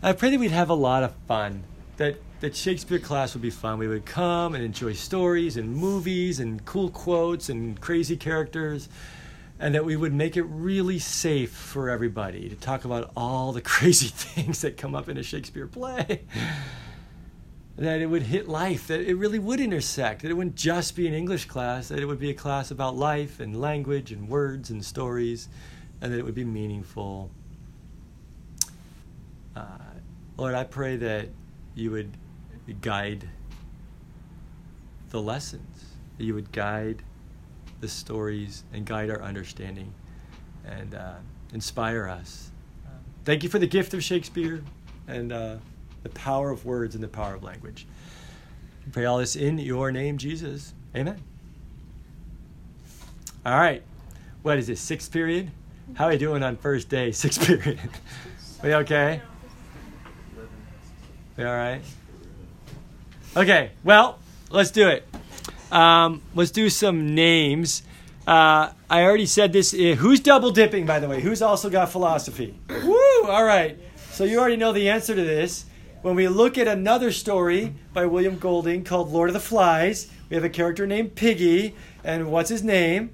[0.00, 1.64] I pray that we'd have a lot of fun.
[1.96, 3.78] That that Shakespeare class would be fun.
[3.78, 8.88] We would come and enjoy stories and movies and cool quotes and crazy characters,
[9.58, 13.60] and that we would make it really safe for everybody to talk about all the
[13.76, 16.22] crazy things that come up in a Shakespeare play.
[17.76, 21.06] that it would hit life, that it really would intersect, that it wouldn't just be
[21.06, 24.70] an English class, that it would be a class about life and language and words
[24.70, 25.48] and stories,
[26.00, 27.30] and that it would be meaningful.
[29.56, 29.66] Uh,
[30.36, 31.28] Lord, I pray that
[31.74, 32.12] you would
[32.74, 33.28] guide
[35.10, 35.84] the lessons,
[36.18, 37.02] that you would guide
[37.80, 39.92] the stories and guide our understanding
[40.64, 41.14] and uh,
[41.52, 42.50] inspire us.
[43.24, 44.62] Thank you for the gift of Shakespeare
[45.06, 45.56] and uh,
[46.02, 47.86] the power of words and the power of language.
[48.86, 50.72] I pray all this in your name, Jesus.
[50.96, 51.20] Amen.
[53.44, 53.82] All right.
[54.42, 55.50] What is this, sixth period?
[55.94, 57.78] How are you doing on first day, sixth period?
[58.62, 59.20] we okay?
[61.36, 61.82] We all right?
[63.36, 64.18] Okay, well,
[64.50, 65.06] let's do it.
[65.70, 67.82] Um, let's do some names.
[68.26, 69.72] Uh, I already said this.
[69.72, 71.20] Uh, who's double dipping, by the way?
[71.20, 72.58] Who's also got philosophy?
[72.68, 73.22] Woo!
[73.24, 73.78] All right.
[74.10, 75.66] So you already know the answer to this.
[76.02, 80.34] When we look at another story by William Golding called Lord of the Flies, we
[80.34, 83.12] have a character named Piggy, and what's his name?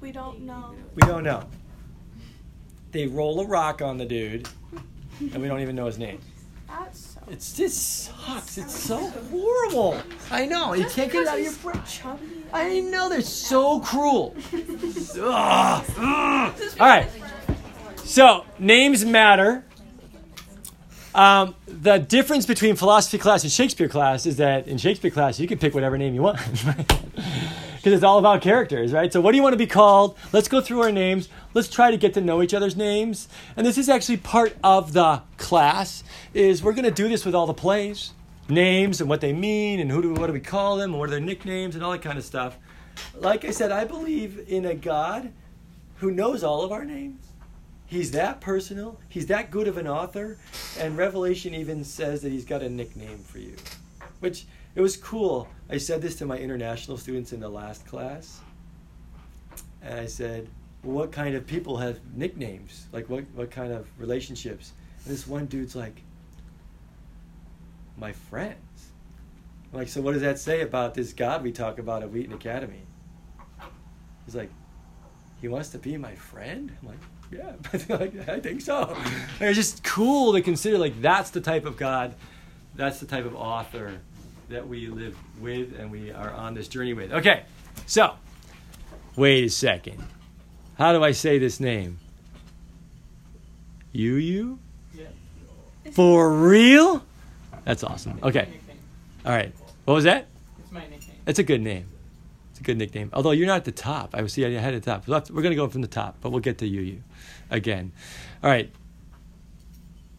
[0.00, 0.74] We don't know.
[0.94, 1.44] We don't know.
[2.92, 4.48] They roll a rock on the dude,
[5.20, 6.20] and we don't even know his name.
[6.78, 7.20] That's so.
[7.30, 8.58] It's just sucks.
[8.58, 10.00] It's so horrible.
[10.30, 10.74] I know.
[10.74, 11.82] You can't get it out of your brain.
[11.86, 12.44] Chubby.
[12.52, 14.34] I know they're so cruel.
[14.52, 15.84] Ugh.
[15.96, 16.54] Ugh.
[16.80, 17.08] All right.
[18.04, 19.64] So names matter.
[21.14, 25.46] Um, the difference between philosophy class and Shakespeare class is that in Shakespeare class you
[25.46, 29.12] can pick whatever name you want, because it's all about characters, right?
[29.12, 30.18] So what do you want to be called?
[30.32, 31.28] Let's go through our names.
[31.54, 33.28] Let's try to get to know each other's names.
[33.56, 36.04] And this is actually part of the class.
[36.34, 38.12] Is we're going to do this with all the plays,
[38.48, 41.08] names and what they mean, and who do what do we call them, and what
[41.08, 42.58] are their nicknames, and all that kind of stuff.
[43.14, 45.32] Like I said, I believe in a God
[45.96, 47.24] who knows all of our names.
[47.86, 48.98] He's that personal.
[49.08, 50.38] He's that good of an author.
[50.78, 53.54] And Revelation even says that he's got a nickname for you.
[54.20, 55.48] Which it was cool.
[55.70, 58.40] I said this to my international students in the last class.
[59.82, 60.48] And I said,
[60.84, 62.86] what kind of people have nicknames?
[62.92, 64.72] Like what, what kind of relationships?
[65.04, 66.02] And this one dude's like,
[67.96, 68.58] my friends.
[69.72, 72.82] Like, so what does that say about this God we talk about at Wheaton Academy?
[74.24, 74.50] He's like,
[75.40, 76.74] he wants to be my friend?
[76.80, 76.98] I'm like,
[77.30, 77.52] yeah,
[77.96, 78.96] like, I think so.
[79.40, 82.14] It's just cool to consider like that's the type of God,
[82.74, 84.00] that's the type of author
[84.48, 87.12] that we live with and we are on this journey with.
[87.12, 87.44] Okay,
[87.86, 88.14] so
[89.16, 90.02] wait a second.
[90.76, 91.98] How do I say this name?
[93.92, 94.58] You, you?
[94.94, 95.06] Yeah.
[95.92, 97.04] For real?
[97.64, 98.18] That's awesome.
[98.22, 98.48] Okay,
[99.24, 99.52] all right.
[99.84, 100.26] What was that?
[100.58, 101.16] It's my nickname.
[101.26, 101.86] It's a good name.
[102.50, 103.10] It's a good nickname.
[103.12, 104.14] Although you're not at the top.
[104.14, 105.06] I see you ahead at the top.
[105.06, 106.80] We'll have to- We're going to go from the top, but we'll get to you,
[106.80, 107.02] you
[107.50, 107.92] again.
[108.42, 108.70] All right.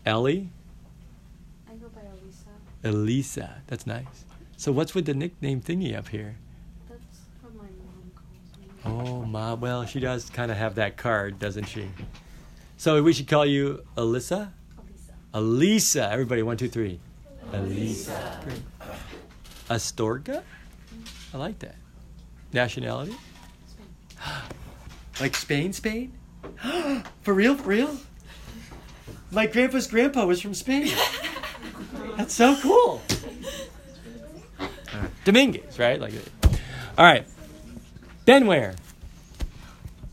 [0.06, 0.50] Ellie?
[1.70, 2.48] I go by Elisa.
[2.84, 3.62] Elisa.
[3.68, 4.26] That's nice.
[4.58, 6.36] So what's with the nickname thingy up here?
[6.90, 7.02] That's
[7.42, 8.68] what my mom calls me.
[8.86, 9.56] Oh, ma.
[9.56, 11.88] Well, she does kind of have that card, doesn't she?
[12.78, 14.52] So we should call you Alyssa?
[14.78, 15.14] Elisa.
[15.34, 16.12] Elisa.
[16.12, 17.00] Everybody, one, two, three.
[17.54, 18.40] Elisa.
[18.44, 18.62] Great.
[19.70, 20.44] Astorga?
[21.34, 21.76] I like that.
[22.54, 23.16] Nationality?
[25.20, 26.14] Like Spain, Spain?
[27.22, 27.98] for real, for real?
[29.32, 30.94] My grandpa's grandpa was from Spain.
[32.18, 33.02] That's so cool.
[35.26, 36.00] Dominguez, right?
[36.00, 36.14] Like,
[36.98, 37.26] all right.
[38.26, 38.76] Then where?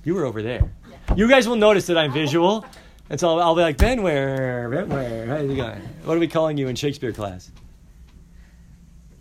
[0.05, 0.70] You were over there.
[1.16, 2.64] You guys will notice that I'm visual,
[3.11, 4.68] and so I'll, I'll be like, Ben, where?
[4.70, 5.27] Ben, where?
[5.27, 5.81] How's it going?
[6.05, 7.51] What are we calling you in Shakespeare class?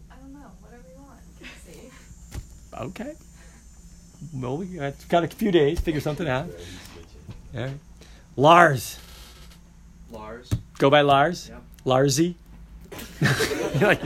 [0.09, 0.39] I don't know.
[0.59, 1.19] Whatever you want.
[1.39, 3.01] Can see.
[3.01, 3.13] Okay.
[4.33, 6.49] Well, we got, got a few days, figure something out.
[7.55, 7.71] All right.
[8.35, 8.99] Lars.
[10.11, 10.49] Lars.
[10.77, 11.49] Go by Lars?
[11.49, 11.61] Yep.
[11.85, 12.35] Larsy?
[13.79, 14.01] You're like,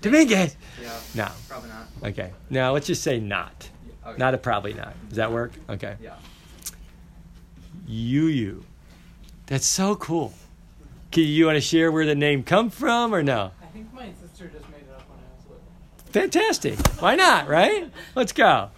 [0.00, 0.56] Dominguez.
[0.82, 0.90] Yeah.
[1.14, 1.28] No.
[1.48, 1.86] Probably not.
[2.10, 2.32] Okay.
[2.50, 3.68] Now let's just say not.
[4.08, 4.18] Okay.
[4.18, 4.94] Not a probably not.
[5.08, 5.52] Does that work?
[5.68, 5.96] Okay.
[6.00, 6.14] Yeah.
[7.86, 8.64] Yu Yu.
[9.46, 10.32] That's so cool.
[11.10, 13.50] Can you want to share where the name come from or no?
[13.62, 15.62] I think my sister just made it up when I was little.
[16.12, 16.78] Fantastic.
[17.00, 17.90] Why not, right?
[18.14, 18.70] Let's go.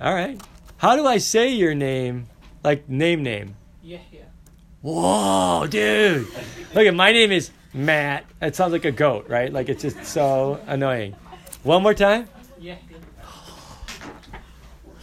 [0.00, 0.40] All right.
[0.76, 2.26] How do I say your name?
[2.62, 3.56] Like name name.
[3.82, 4.22] Yeah, yeah.
[4.82, 6.26] Whoa, dude.
[6.74, 8.24] Look at my name is Matt.
[8.42, 9.52] It sounds like a goat, right?
[9.52, 11.14] Like it's just so annoying.
[11.62, 12.28] One more time.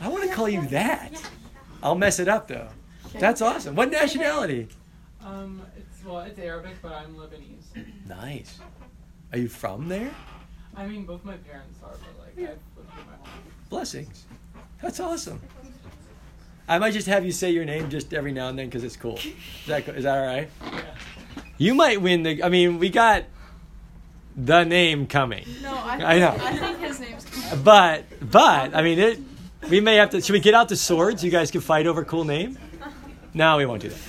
[0.01, 0.09] Yeah, yeah.
[0.09, 1.21] I want to call you that.
[1.83, 2.67] I'll mess it up though.
[3.13, 3.75] That's awesome.
[3.75, 4.67] What nationality?
[5.23, 7.85] Um, it's well, it's Arabic, but I'm Lebanese.
[8.07, 8.59] Nice.
[9.31, 10.11] Are you from there?
[10.75, 12.59] I mean, both my parents are, but like I've lived
[12.95, 13.69] here my whole life.
[13.69, 14.25] Blessings.
[14.81, 15.41] That's awesome.
[16.67, 18.95] I might just have you say your name just every now and then because it's
[18.95, 19.17] cool.
[19.17, 19.33] Is
[19.67, 20.49] that, is that all right?
[20.63, 20.81] Yeah.
[21.57, 22.43] You might win the.
[22.43, 23.25] I mean, we got
[24.35, 26.37] the name coming, No, I, I know.
[26.39, 27.25] I think his name's.
[27.25, 27.63] Coming.
[27.63, 29.19] but but I mean it.
[29.69, 30.21] We may have to.
[30.21, 31.23] Should we get out the swords?
[31.23, 32.57] You guys can fight over cool name.
[33.33, 33.99] No, we won't do that.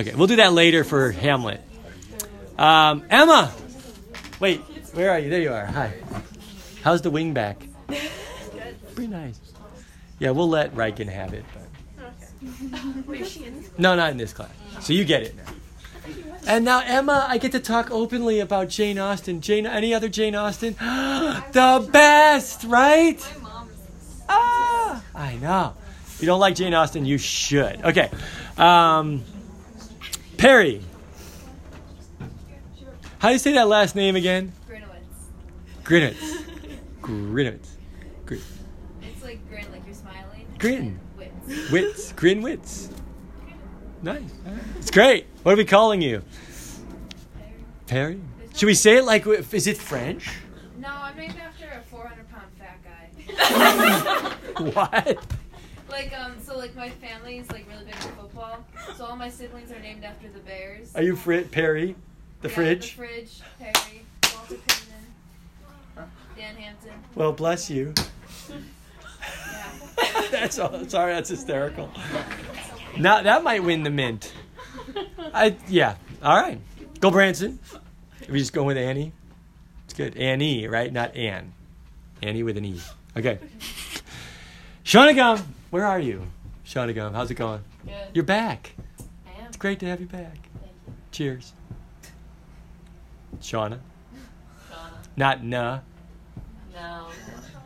[0.00, 1.60] Okay, we'll do that later for Hamlet.
[2.56, 3.52] Um, Emma,
[4.38, 4.60] wait,
[4.94, 5.30] where are you?
[5.30, 5.66] There you are.
[5.66, 5.94] Hi.
[6.82, 7.66] How's the wing back?
[8.94, 9.40] Pretty nice.
[10.18, 11.44] Yeah, we'll let Riken have it.
[11.96, 13.06] But...
[13.06, 13.64] Wait, she in?
[13.78, 14.50] No, not in this class.
[14.80, 15.52] So you get it now.
[16.46, 19.40] And now, Emma, I get to talk openly about Jane Austen.
[19.40, 20.74] Jane, any other Jane Austen?
[20.78, 23.18] the best, right?
[23.42, 24.22] My mom is.
[24.28, 25.74] Ah, I know.
[26.06, 27.84] If you don't like Jane Austen, you should.
[27.84, 28.10] Okay.
[28.56, 29.22] Um,
[30.38, 30.80] Perry.
[33.18, 34.50] How do you say that last name again?
[34.66, 35.84] Grinowitz.
[35.84, 36.42] Grinwitz.
[37.02, 37.68] Grinwitz.
[38.24, 38.40] Grin.
[39.02, 40.46] It's like grin, like you're smiling.
[40.58, 40.98] Grin.
[41.18, 41.70] Wits.
[41.70, 42.12] Wits.
[42.14, 42.90] Grinwitz.
[44.02, 44.22] Nice.
[44.46, 44.62] All right.
[44.78, 45.26] It's great.
[45.42, 46.22] What are we calling you?
[47.86, 48.22] Perry?
[48.56, 50.30] Should we say it like, is it French?
[50.78, 54.36] No, I'm named after a 400 pound fat guy.
[54.74, 55.18] What?
[55.90, 58.64] like, um, so like my family's like really big in football.
[58.96, 60.94] So all my siblings are named after the Bears.
[60.94, 61.96] Are you Fri- Perry?
[62.42, 62.90] The Yeah, fridge?
[62.90, 63.40] The fridge.
[63.58, 64.04] Perry.
[64.34, 66.10] Walter Pittman.
[66.36, 66.92] Dan Hampton.
[67.14, 67.92] Well, bless you.
[68.48, 68.56] Yeah.
[70.30, 71.90] that's all, sorry, that's hysterical.
[72.98, 74.32] Now that might win the mint.
[75.34, 75.96] I yeah.
[76.22, 76.60] All right,
[77.00, 77.58] go Branson.
[78.28, 79.12] We just go with Annie.
[79.84, 80.16] It's good.
[80.16, 80.92] Annie, right?
[80.92, 81.52] Not Ann.
[82.22, 82.80] Annie with an E.
[83.16, 83.38] Okay.
[84.90, 86.26] Shonagum, where are you?
[86.66, 87.62] Shonagum, how's it going?
[87.86, 87.94] Good.
[88.12, 88.72] You're back.
[89.24, 89.46] I am.
[89.46, 90.36] It's great to have you back.
[90.58, 90.92] Thank you.
[91.12, 91.52] Cheers.
[93.40, 93.78] Shauna.
[94.68, 94.90] Shauna.
[95.16, 95.78] Not nah.
[96.74, 97.06] No.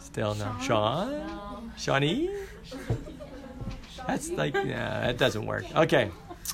[0.00, 0.54] Still no.
[0.60, 1.12] Sean?
[1.12, 1.62] No.
[1.78, 2.28] Shawnee?
[4.06, 5.64] That's like, nah, that doesn't work.
[5.74, 6.10] Okay.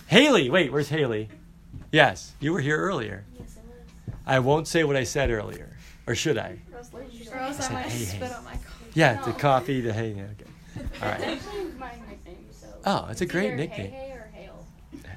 [0.07, 1.31] Haley, wait, where's Haley?
[1.91, 3.25] Yes, you were here earlier.
[3.37, 4.15] Yes, it was.
[4.25, 5.77] I won't say what I said earlier.
[6.07, 6.61] Or should I?
[6.73, 6.79] Or
[7.39, 8.35] else I said, might hey, spit hey.
[8.35, 8.91] on my coffee.
[8.95, 10.13] Yeah, the coffee, the hay.
[10.13, 10.50] yeah, Okay.
[11.03, 11.39] All right.
[11.79, 12.67] my nickname, so.
[12.85, 13.91] Oh, it's a great nickname.
[13.91, 14.67] Hey, hey or Hale.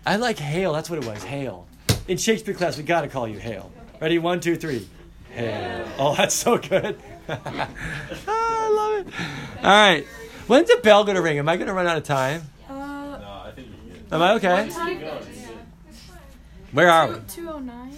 [0.06, 0.73] I like Hale.
[0.73, 1.23] That's what it was.
[1.23, 1.67] Hale.
[2.08, 3.71] In Shakespeare class, we got to call you Hale.
[4.02, 4.19] Ready?
[4.19, 4.88] One, two, three.
[5.32, 5.88] Hale.
[5.97, 6.99] Oh, that's so good.
[7.30, 7.38] oh,
[8.28, 9.13] I love it.
[9.63, 10.06] All right.
[10.47, 11.38] When's the bell going to ring?
[11.39, 12.43] Am I going to run out of time?
[12.67, 14.15] Uh, No, I think you're.
[14.15, 14.69] Am I okay?
[16.73, 17.15] Where are we?
[17.28, 17.91] 209.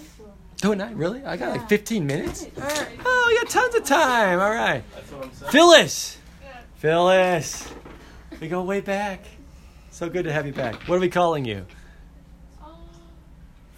[0.58, 1.24] 209, really?
[1.24, 2.46] I got like 15 minutes.
[2.56, 2.88] All right.
[3.04, 4.38] Oh, we got tons of time.
[4.38, 4.82] All right.
[4.94, 5.52] That's what I'm saying.
[5.52, 6.18] Phyllis.
[6.86, 7.68] Phyllis.
[8.40, 9.24] We go way back.
[9.90, 10.82] So good to have you back.
[10.82, 11.66] What are we calling you?
[12.62, 12.74] Um,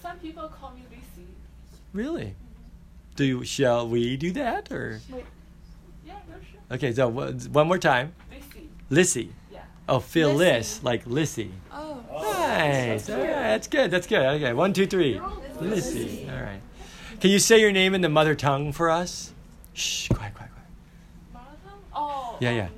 [0.03, 1.27] some people call me Lucy.
[1.95, 2.35] Really?
[3.17, 5.01] Do you, shall we do that or?
[5.09, 6.61] Yeah, no sure.
[6.71, 8.13] Okay, so one one more time.
[8.31, 8.69] Lucy.
[8.91, 9.33] Lissy.
[9.51, 9.61] Yeah.
[9.89, 10.85] Oh, Phyllis, Lissy.
[10.85, 11.51] like Lissy.
[11.73, 12.03] Oh.
[12.13, 13.09] Nice.
[13.09, 13.91] All right, that's good.
[13.91, 14.21] That's good.
[14.21, 15.19] Okay, one, two, three.
[15.63, 16.29] Lissy.
[16.31, 16.61] All right.
[17.21, 19.33] Can you say your name in the mother tongue for us?
[19.73, 20.69] Shh, quiet, quiet, quiet.
[21.33, 21.81] Marathon?
[21.95, 22.37] Oh.
[22.39, 22.63] Yeah, yeah.
[22.65, 22.78] Um, Jing.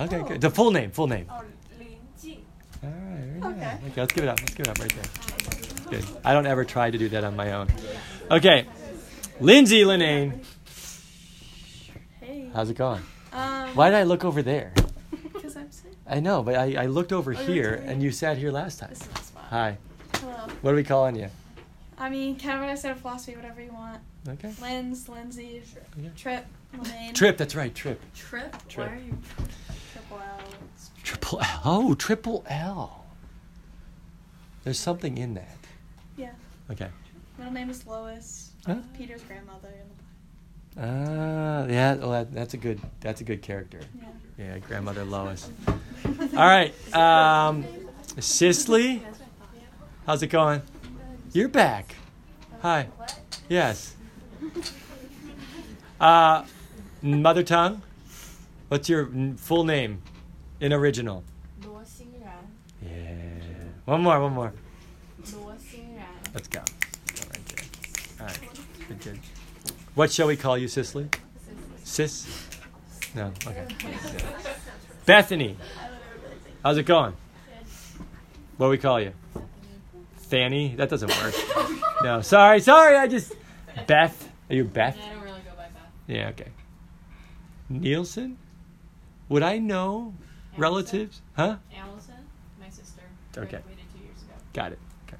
[0.00, 0.40] Okay, good.
[0.40, 1.26] The full name, full name.
[1.30, 1.42] Oh,
[1.78, 1.88] Lin
[2.22, 2.44] Jing.
[2.82, 3.60] All right, Okay.
[3.60, 3.76] nice.
[3.90, 4.40] Okay, let's give it up.
[4.40, 5.90] Let's give it up right there.
[6.00, 6.04] Good.
[6.24, 7.68] I don't ever try to do that on my own.
[8.30, 8.66] Okay,
[9.40, 10.44] Lindsay Linane.
[12.20, 12.48] Hey.
[12.54, 13.02] How's it going?
[13.32, 13.74] Um.
[13.74, 14.72] Why did I look over there?
[15.32, 15.92] Because I'm sick.
[16.06, 18.90] I know, but I, I looked over Oh, here and you sat here last time.
[18.90, 19.44] This is the spot.
[19.50, 19.78] Hi.
[20.16, 20.34] Hello.
[20.60, 21.28] What are we calling you?
[21.96, 24.00] I mean, kind of when I said philosophy, whatever you want.
[24.28, 24.52] Okay.
[24.60, 25.62] Lens, Lindsay,
[25.98, 26.10] Okay.
[26.16, 26.44] Trip,
[26.76, 27.14] Lemaine.
[27.14, 27.98] Trip, that's right, Trip.
[28.14, 28.54] Trip.
[28.68, 28.88] Trip.
[28.88, 29.48] Why are you triple L?
[29.48, 29.69] It's
[31.10, 31.60] Triple L.
[31.64, 33.04] Oh, triple L.
[34.62, 35.58] There's something in that.
[36.16, 36.30] Yeah.
[36.70, 36.86] Okay.
[37.36, 38.52] Middle name is Lois.
[38.64, 38.76] Huh?
[38.96, 39.72] Peter's grandmother.
[40.78, 41.96] Ah, yeah.
[41.96, 42.80] Well, that, that's a good.
[43.00, 43.80] That's a good character.
[43.98, 44.06] Yeah.
[44.38, 45.50] Yeah, grandmother Lois.
[45.66, 47.66] All right, um,
[48.20, 49.02] Cicely,
[50.06, 50.62] how's it going?
[51.32, 51.96] You're back.
[52.62, 52.86] Hi.
[53.48, 53.96] Yes.
[56.00, 56.44] Uh,
[57.02, 57.82] mother tongue.
[58.68, 60.02] What's your full name
[60.59, 61.23] in original?
[61.63, 62.31] 罗欣然，
[62.83, 62.91] Yeah.
[63.85, 64.19] One more.
[64.19, 64.53] One more.
[65.33, 66.59] 罗欣然， Let's go.
[66.59, 67.65] Go right there.
[68.19, 68.39] All right.
[68.87, 69.01] Good.
[69.01, 69.19] Good.
[69.95, 71.09] What shall we call you, Cicely?
[71.83, 72.27] Sis.
[73.15, 73.31] No.
[73.47, 73.65] Okay.
[75.05, 75.55] Bethany.
[76.63, 77.13] How's it going?
[78.57, 79.13] What do we call you?
[80.15, 80.75] Fanny?
[80.75, 81.35] That doesn't work.
[82.03, 82.97] No, sorry, sorry.
[82.97, 83.33] I just
[83.87, 84.29] Beth.
[84.49, 84.97] Are you Beth?
[84.97, 85.89] I don't really go by Beth.
[86.07, 86.29] Yeah.
[86.29, 86.49] Okay.
[87.69, 88.37] Nielsen.
[89.29, 90.13] Would I know
[90.56, 91.20] relatives?
[91.34, 91.56] Huh?
[91.76, 92.14] Allison,
[92.60, 93.02] my sister.
[93.36, 93.50] Okay.
[93.50, 94.34] Graduated two years ago.
[94.52, 94.78] Got it.
[95.08, 95.16] Okay.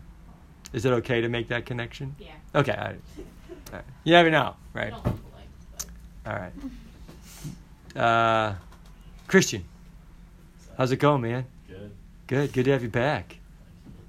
[0.72, 2.14] Is it okay to make that connection?
[2.18, 2.28] Yeah.
[2.54, 2.72] Okay.
[2.72, 3.00] All right.
[3.18, 3.84] All right.
[4.04, 4.90] You never know, right?
[4.90, 5.48] don't look alike,
[6.24, 6.52] but All right.
[7.96, 8.54] Uh,
[9.26, 9.64] Christian,
[10.76, 11.44] how's it going, man?
[11.68, 11.90] Good.
[12.26, 12.52] Good.
[12.52, 13.36] Good to have you back.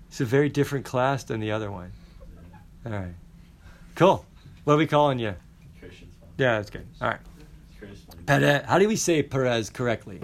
[0.07, 1.91] It's a very different class than the other one.
[2.85, 3.13] All right.
[3.95, 4.25] Cool.
[4.63, 5.35] What are we calling you?
[5.79, 6.29] Christian's fine.
[6.37, 6.85] Yeah, that's good.
[7.01, 7.19] All right.
[8.27, 8.63] Perez.
[8.65, 10.19] How do we say Perez correctly?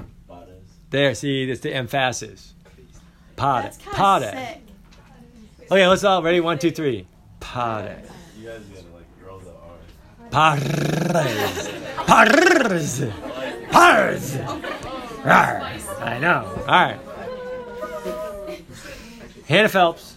[0.89, 0.91] Bades.
[0.91, 1.15] There.
[1.15, 2.53] See, that's the emphasis.
[3.35, 3.63] Pade.
[3.63, 4.33] That's kind Pade.
[4.33, 4.61] sick.
[5.71, 6.39] Okay, let's all ready.
[6.39, 7.07] One, two, three.
[7.39, 8.09] Pade.
[8.39, 9.75] You guys gotta like roll the R.
[15.99, 16.53] I know.
[16.59, 16.99] All right.
[19.47, 20.15] Hannah Phelps.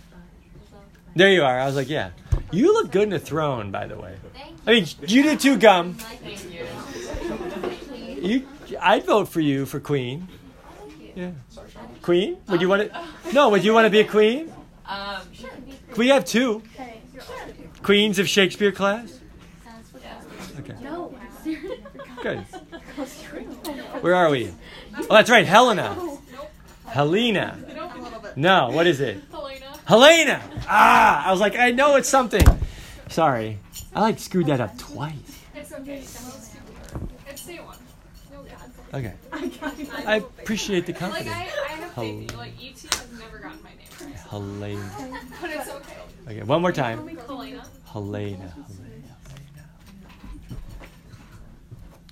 [1.14, 1.58] There you are.
[1.58, 2.10] I was like, yeah.
[2.52, 4.16] You look good in a throne, by the way.
[4.66, 5.96] I mean, you do too, Gum.
[8.20, 8.46] you.
[8.68, 10.28] You, I'd vote for you for queen.
[11.14, 11.30] Yeah.
[12.02, 12.38] Queen?
[12.48, 13.04] Would you want to?
[13.32, 13.48] No.
[13.50, 14.52] Would you want to be a queen?
[14.86, 15.50] Um, sure.
[15.96, 17.00] We have two Hey.
[17.82, 19.20] queens of Shakespeare class.
[20.58, 20.74] Okay.
[20.82, 21.14] No.
[22.22, 22.38] Good.
[24.02, 24.52] Where are we?
[24.98, 25.96] Oh, that's right, Helena.
[26.86, 27.56] Helena.
[28.36, 29.22] No, what is it?
[29.30, 29.66] Helena.
[29.86, 30.42] Helena.
[30.68, 32.44] Ah, I was like, I know it's something.
[33.08, 33.58] Sorry,
[33.94, 35.14] I like screwed that up twice.
[35.54, 35.98] It's okay.
[35.98, 37.76] It's day one.
[38.92, 39.12] No God.
[39.32, 39.88] Okay.
[40.06, 41.26] I appreciate the Like.
[41.26, 42.36] I, I have Hel- faith in you.
[42.36, 45.20] Like ET has never gotten my name right, Helena.
[45.40, 45.96] but it's okay.
[46.28, 46.98] Okay, one more time.
[46.98, 47.22] Helena.
[47.26, 47.64] Helena.
[47.86, 48.50] Helena.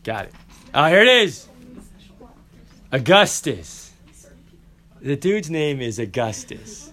[0.05, 0.33] Got it.
[0.75, 1.49] Oh, here it is.
[2.93, 3.93] Augustus.
[5.01, 6.93] The dude's name is Augustus.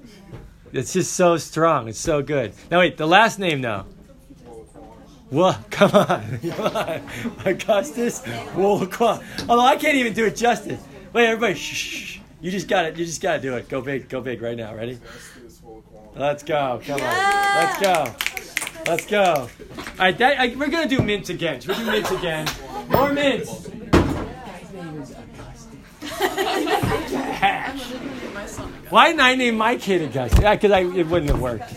[0.74, 1.88] It's just so strong.
[1.88, 2.54] It's so good.
[2.70, 3.86] Now wait, the last name though.
[5.30, 5.66] What?
[5.72, 6.40] Come on.
[7.46, 8.22] Augustus
[8.54, 9.24] Wolquan.
[9.50, 10.82] Although I can't even do it justice.
[11.14, 12.20] Wait, everybody, shh, shh.
[12.42, 12.98] You just got it.
[12.98, 13.70] You just got to do it.
[13.70, 14.08] Go big.
[14.10, 14.76] Go big right now.
[14.76, 15.00] Ready?
[16.16, 16.82] Let's go.
[16.86, 17.56] Come on.
[17.56, 18.16] Let's go.
[18.88, 19.24] Let's go.
[19.24, 19.50] All
[19.98, 21.60] right, that, I, we're gonna do mints again.
[21.60, 22.48] Should we do mints again?
[22.90, 23.68] More mints.
[28.90, 30.40] Why didn't I name my kid Augustus?
[30.40, 31.74] Yeah, because it wouldn't have worked.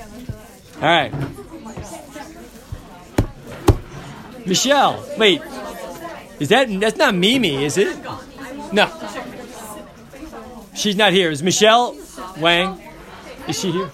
[0.77, 1.13] All right.
[4.49, 5.43] Michelle, wait.
[6.41, 7.99] Is that that's not Mimi, is it?
[8.73, 8.91] No.
[10.75, 11.31] She's not here.
[11.31, 11.97] Is Michelle
[12.39, 12.81] Wang?
[13.47, 13.91] Is she here?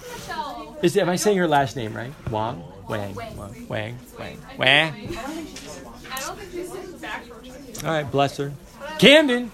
[0.81, 2.13] Is am I saying her last name right?
[2.29, 2.63] Wang?
[2.87, 3.15] Wang.
[3.15, 3.67] Wang.
[3.67, 3.99] Wang.
[4.17, 4.37] Wang.
[4.57, 5.17] Wang.
[7.83, 8.53] All right, bless her.
[8.99, 9.51] Camden.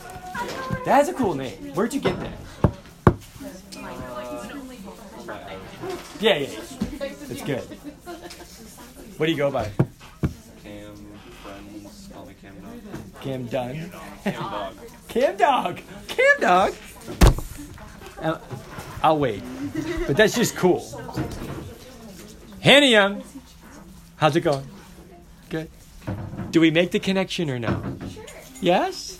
[0.85, 1.73] That's a cool name.
[1.73, 2.37] Where'd you get that?
[6.19, 6.37] Yeah.
[6.37, 6.47] yeah.
[7.29, 7.61] It's good.
[9.17, 9.71] What do you go by?
[13.21, 13.91] Cam Dunn.
[14.23, 14.73] Cam Dog.
[15.07, 15.81] Cam Dog.
[16.07, 16.73] Cam Dog.
[18.19, 18.37] Uh,
[19.03, 19.43] I'll wait.
[20.07, 20.83] But that's just cool.
[22.59, 23.23] Hannah Young.
[24.17, 24.67] How's it going?
[25.49, 25.69] Good.
[26.51, 27.97] Do we make the connection or no?
[28.59, 29.19] Yes?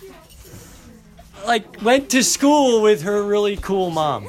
[1.45, 4.27] Like, went to school with her really cool mom.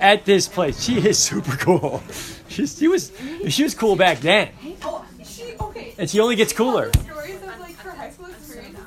[0.00, 0.82] At this place.
[0.82, 2.02] She is super cool.
[2.48, 3.12] She's, she was
[3.48, 4.48] she was cool back then.
[4.82, 5.94] Oh, she okay.
[5.98, 6.90] And she only gets cooler.
[6.94, 8.86] Stories of like her high school experiences.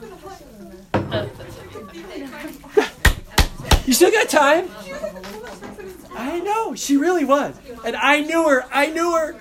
[3.86, 4.68] You still got time?
[6.16, 7.56] I know, she really was.
[7.86, 8.66] And I knew her.
[8.72, 9.36] I knew her.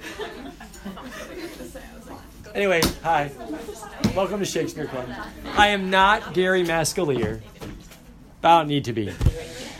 [2.54, 3.30] Anyway, hi.
[4.14, 5.08] Welcome to Shakespeare Club.
[5.56, 7.40] I am not Gary Mascalier.
[8.44, 9.08] I don't need to be.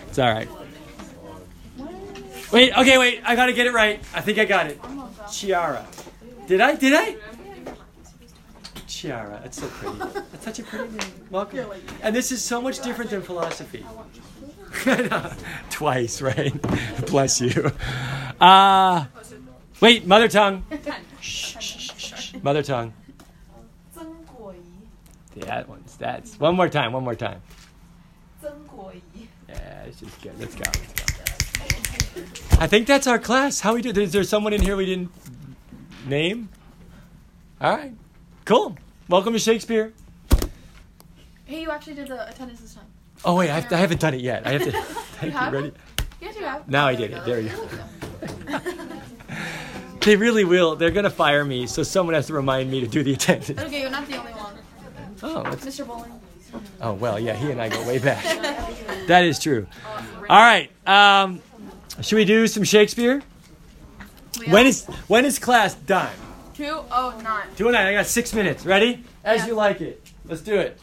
[0.08, 0.48] It's all right.
[2.50, 3.20] Wait, okay, wait.
[3.24, 4.00] I got to get it right.
[4.14, 4.80] I think I got it.
[5.30, 5.86] Chiara.
[6.46, 6.74] Did I?
[6.76, 7.16] Did I?
[8.86, 9.40] Chiara.
[9.42, 9.98] That's so pretty.
[9.98, 11.12] That's such a pretty name.
[11.30, 11.66] Welcome.
[12.02, 13.84] And this is so much different than philosophy.
[15.70, 16.52] Twice, right?
[17.06, 17.70] Bless you.
[18.40, 19.04] Uh,
[19.80, 20.64] wait, mother tongue.
[22.42, 22.92] Mother tongue.
[25.36, 27.40] That one's that's one more time, one more time.
[29.48, 30.38] Yeah, it's just good.
[30.38, 30.64] Let's go.
[30.64, 32.58] Let's go.
[32.60, 33.60] I think that's our class.
[33.60, 33.90] How we do?
[33.90, 35.10] Is there someone in here we didn't
[36.06, 36.48] name?
[37.60, 37.92] All right,
[38.44, 38.76] cool.
[39.08, 39.92] Welcome to Shakespeare.
[41.44, 42.91] Hey, you actually did the attendance this time.
[43.24, 44.46] Oh wait, I, have to, I haven't done it yet.
[44.46, 44.72] I have to.
[45.20, 45.38] Thank you.
[45.38, 45.62] haven't?
[45.64, 45.72] Ready?
[46.20, 46.68] Yes, you have.
[46.68, 47.24] Now I did it.
[47.24, 48.60] There you go.
[50.00, 50.74] They really will.
[50.74, 53.60] They're gonna fire me, so someone has to remind me to do the attendance.
[53.60, 54.54] Okay, you're not the only one.
[55.22, 55.86] Oh, Mr.
[55.86, 56.10] Bowling.
[56.80, 57.34] oh well, yeah.
[57.34, 58.24] He and I go way back.
[59.06, 59.66] That is true.
[60.28, 60.70] All right.
[60.86, 61.40] Um,
[62.00, 63.22] should we do some Shakespeare?
[64.48, 66.10] When is when is class done?
[66.54, 67.46] Two oh nine.
[67.56, 67.86] Two and nine.
[67.86, 68.66] I got six minutes.
[68.66, 69.04] Ready?
[69.24, 69.46] As Yeah.
[69.48, 70.04] you like it.
[70.24, 70.78] Let's do it.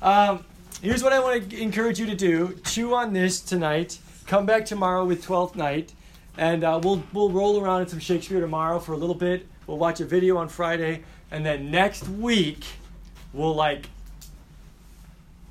[0.00, 0.44] Um,
[0.84, 3.98] here's what I want to encourage you to do: chew on this tonight.
[4.26, 5.94] Come back tomorrow with Twelfth Night,
[6.36, 9.46] and uh, we'll we'll roll around in some Shakespeare tomorrow for a little bit.
[9.66, 12.64] We'll watch a video on Friday, and then next week
[13.32, 13.88] we'll like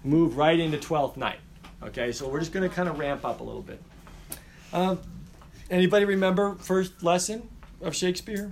[0.04, 1.40] move right into Twelfth Night.
[1.82, 3.82] Okay, so we're just gonna kind of ramp up a little bit.
[4.72, 5.00] Um,
[5.70, 7.50] anybody remember first lesson
[7.82, 8.52] of Shakespeare?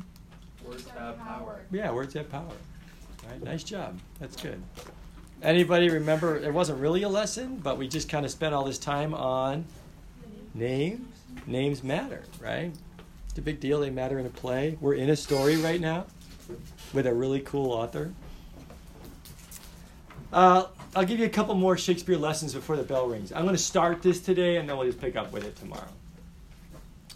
[0.65, 1.61] Words have power.
[1.71, 2.43] Yeah, words have power.
[2.43, 3.99] All right, nice job.
[4.19, 4.61] That's good.
[5.41, 6.37] Anybody remember?
[6.37, 9.65] It wasn't really a lesson, but we just kind of spent all this time on
[10.53, 11.07] names.
[11.47, 12.71] Names matter, right?
[13.29, 13.79] It's a big deal.
[13.79, 14.77] They matter in a play.
[14.79, 16.05] We're in a story right now
[16.93, 18.13] with a really cool author.
[20.31, 20.65] Uh,
[20.95, 23.31] I'll give you a couple more Shakespeare lessons before the bell rings.
[23.31, 25.87] I'm going to start this today, and then we'll just pick up with it tomorrow.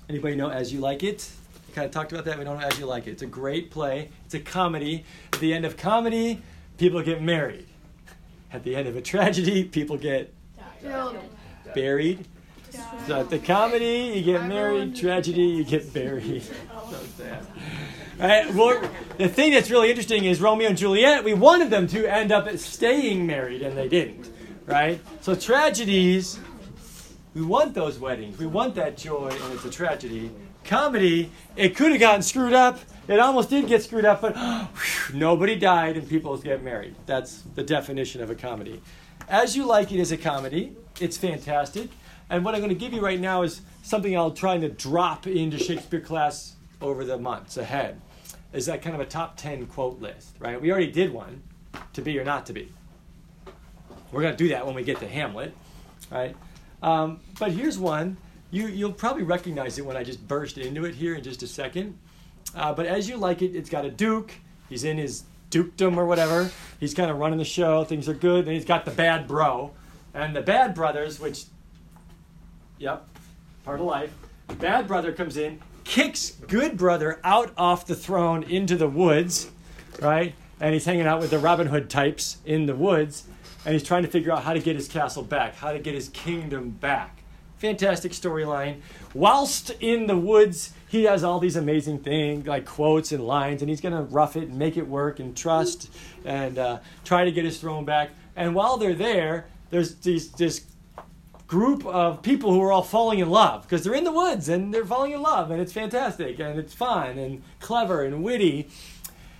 [0.09, 1.29] Anybody know As You Like It?
[1.67, 2.39] We Kind of talked about that.
[2.39, 3.11] We don't know As You Like It.
[3.11, 4.09] It's a great play.
[4.25, 5.03] It's a comedy.
[5.33, 6.41] At the end of comedy,
[6.77, 7.67] people get married.
[8.51, 10.33] At the end of a tragedy, people get
[11.73, 12.25] buried.
[13.07, 14.95] So at the comedy, you get married.
[14.95, 16.43] Tragedy, you get buried.
[16.43, 17.45] so sad.
[18.17, 18.53] Right?
[18.53, 21.23] Well, the thing that's really interesting is Romeo and Juliet.
[21.23, 24.31] We wanted them to end up staying married, and they didn't.
[24.65, 24.99] Right?
[25.21, 26.39] So tragedies,
[27.33, 28.37] we want those weddings.
[28.37, 30.31] We want that joy, and it's a tragedy.
[30.65, 32.79] Comedy, it could have gotten screwed up.
[33.07, 36.95] It almost did get screwed up, but whew, nobody died and people get married.
[37.05, 38.81] That's the definition of a comedy.
[39.29, 41.89] As you like it as a comedy, it's fantastic.
[42.29, 45.27] And what I'm going to give you right now is something I'll try to drop
[45.27, 48.01] into Shakespeare class over the months ahead.
[48.51, 50.59] Is that kind of a top 10 quote list, right?
[50.59, 51.43] We already did one,
[51.93, 52.71] to be or not to be.
[54.11, 55.55] We're going to do that when we get to Hamlet,
[56.11, 56.35] right?
[56.81, 58.17] Um, but here's one.
[58.55, 61.47] You, you'll probably recognize it when I just burst into it here in just a
[61.47, 61.97] second.
[62.55, 64.31] Uh, but as you like it, it's got a duke.
[64.69, 66.49] He's in his dukedom or whatever.
[66.79, 67.83] He's kind of running the show.
[67.83, 68.45] Things are good.
[68.45, 69.71] And he's got the bad bro.
[70.13, 71.43] And the bad brothers, which,
[72.79, 73.05] yep,
[73.65, 74.13] part of life.
[74.57, 79.51] Bad brother comes in, kicks good brother out off the throne into the woods,
[80.01, 80.33] right?
[80.61, 83.25] And he's hanging out with the Robin Hood types in the woods.
[83.65, 85.93] And he's trying to figure out how to get his castle back, how to get
[85.93, 87.23] his kingdom back.
[87.65, 88.81] Fantastic storyline.
[89.15, 93.69] Whilst in the woods, he has all these amazing things like quotes and lines, and
[93.69, 95.89] he's going to rough it and make it work and trust
[96.23, 98.11] and uh, try to get his throne back.
[98.35, 100.63] And while they're there, there's these, this
[101.47, 104.71] group of people who are all falling in love because they're in the woods and
[104.71, 108.69] they're falling in love, and it's fantastic and it's fun and clever and witty.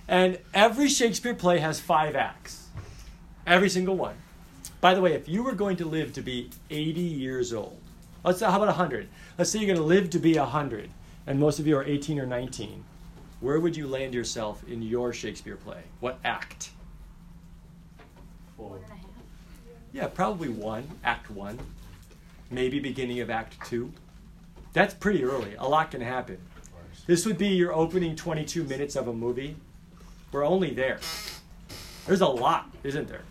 [0.08, 2.66] And every Shakespeare play has five acts,
[3.46, 4.16] every single one.
[4.80, 7.80] By the way, if you were going to live to be 80 years old,
[8.26, 9.08] let's say, how about 100?
[9.38, 10.90] Let's say you're going to live to be 100,
[11.26, 12.84] and most of you are 18 or 19.
[13.40, 15.82] where would you land yourself in your Shakespeare play?
[16.00, 16.70] What act?
[18.56, 18.80] Four.
[19.92, 21.58] Yeah, probably one, act one.
[22.50, 23.92] Maybe beginning of act two.
[24.72, 25.54] That's pretty early.
[25.54, 26.38] A lot can happen.
[27.06, 29.56] This would be your opening 22 minutes of a movie.
[30.32, 30.98] We're only there.
[32.06, 33.22] There's a lot, isn't there?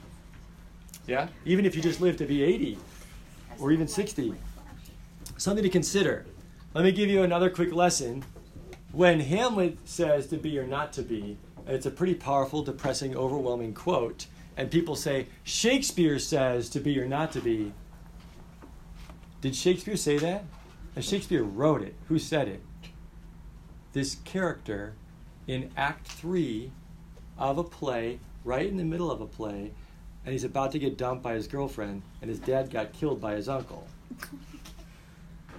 [1.07, 1.27] Yeah?
[1.45, 2.77] Even if you just live to be 80
[3.59, 4.33] or even 60.
[5.37, 6.25] Something to consider.
[6.73, 8.23] Let me give you another quick lesson.
[8.93, 13.73] When Hamlet says to be or not to be, it's a pretty powerful, depressing, overwhelming
[13.73, 17.73] quote, and people say, Shakespeare says to be or not to be.
[19.41, 20.45] Did Shakespeare say that?
[20.95, 21.95] And Shakespeare wrote it.
[22.07, 22.63] Who said it?
[23.91, 24.93] This character
[25.47, 26.71] in Act 3
[27.37, 29.71] of a play, right in the middle of a play,
[30.23, 33.33] and he's about to get dumped by his girlfriend, and his dad got killed by
[33.33, 33.85] his uncle.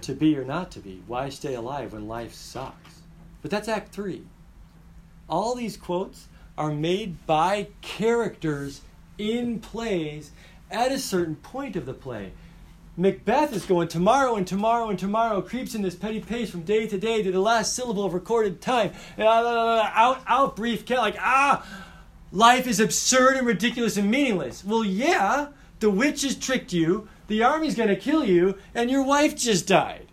[0.03, 1.01] To be or not to be.
[1.07, 3.01] Why stay alive when life sucks?
[3.41, 4.23] But that's Act 3.
[5.29, 6.27] All these quotes
[6.57, 8.81] are made by characters
[9.17, 10.31] in plays
[10.71, 12.31] at a certain point of the play.
[12.99, 16.87] Macbeth is going tomorrow and tomorrow and tomorrow, creeps in this petty pace from day
[16.87, 18.91] to day to the last syllable of recorded time.
[19.19, 21.63] Uh, out, out, brief, like, ah,
[22.31, 24.65] life is absurd and ridiculous and meaningless.
[24.65, 29.03] Well, yeah, the witch has tricked you, the army's going to kill you, and your
[29.03, 30.07] wife just died.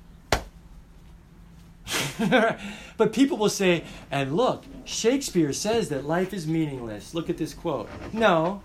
[2.96, 7.14] but people will say, and look, Shakespeare says that life is meaningless.
[7.14, 7.88] Look at this quote.
[8.12, 8.62] No.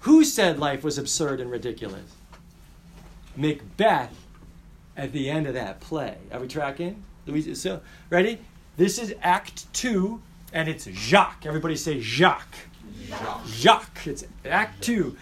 [0.00, 2.12] Who said life was absurd and ridiculous?
[3.36, 4.14] Macbeth
[4.96, 6.18] at the end of that play.
[6.32, 7.02] Are we tracking?
[7.26, 7.80] Louise, so,
[8.10, 8.38] ready?
[8.76, 10.20] This is Act Two,
[10.52, 11.46] and it's Jacques.
[11.46, 12.54] Everybody say Jacques.
[13.06, 13.46] Jacques.
[13.46, 14.06] Jacques.
[14.06, 15.16] It's Act Two.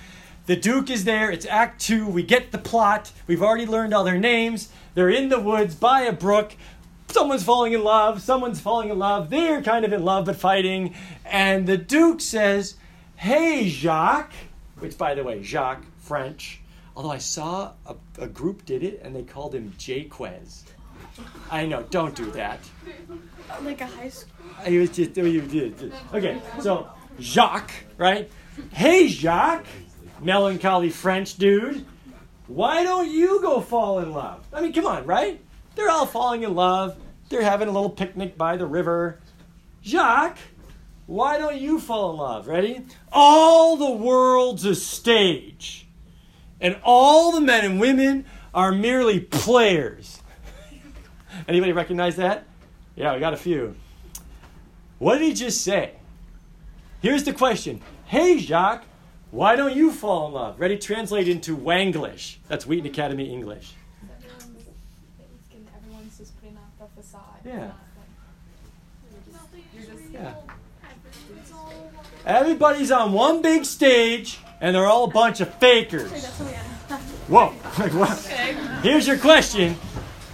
[0.46, 1.30] The Duke is there.
[1.30, 2.06] It's Act Two.
[2.06, 3.12] We get the plot.
[3.28, 4.70] We've already learned all their names.
[4.94, 6.56] They're in the woods by a brook.
[7.08, 8.22] Someone's falling in love.
[8.22, 9.30] Someone's falling in love.
[9.30, 10.94] They're kind of in love but fighting.
[11.24, 12.74] And the Duke says,
[13.16, 14.32] Hey, Jacques,
[14.78, 16.60] which, by the way, Jacques, French.
[16.96, 20.64] Although I saw a, a group did it and they called him Jaquez.
[21.50, 22.58] I know, don't do that.
[23.62, 24.32] Like a high school.
[24.58, 25.92] Uh, he was just, oh, you did.
[26.12, 26.88] Okay, so
[27.20, 28.30] Jacques, right?
[28.72, 29.66] Hey, Jacques,
[30.22, 31.84] melancholy French dude,
[32.46, 34.46] why don't you go fall in love?
[34.52, 35.40] I mean, come on, right?
[35.74, 36.96] They're all falling in love.
[37.28, 39.20] They're having a little picnic by the river.
[39.82, 40.38] Jacques,
[41.06, 42.46] why don't you fall in love?
[42.46, 42.84] Ready?
[43.10, 45.86] All the world's a stage,
[46.60, 50.20] and all the men and women are merely players.
[51.48, 52.44] Anybody recognize that?
[52.94, 53.74] Yeah, we got a few.
[54.98, 55.94] What did he just say?
[57.00, 58.84] Here's the question Hey, Jacques,
[59.32, 60.60] why don't you fall in love?
[60.60, 60.76] Ready?
[60.76, 62.36] Translate into Wanglish.
[62.48, 63.72] That's Wheaton Academy English.
[65.74, 67.22] Everyone's just putting up a facade.
[67.42, 67.70] Yeah.
[70.12, 70.34] Yeah.
[72.26, 76.26] Everybody's on one big stage, and they're all a bunch of fakers.
[77.28, 77.54] Whoa!
[77.78, 78.18] Like, what?
[78.82, 79.76] Here's your question: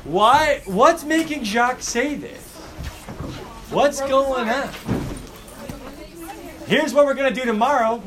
[0.02, 0.60] Why?
[0.66, 2.42] What's making Jacques say this?
[3.70, 4.68] What's going on?
[6.66, 8.02] Here's what we're gonna do tomorrow.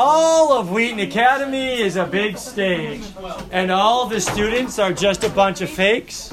[0.00, 3.02] All of Wheaton Academy is a big stage,
[3.50, 6.32] and all the students are just a bunch of fakes.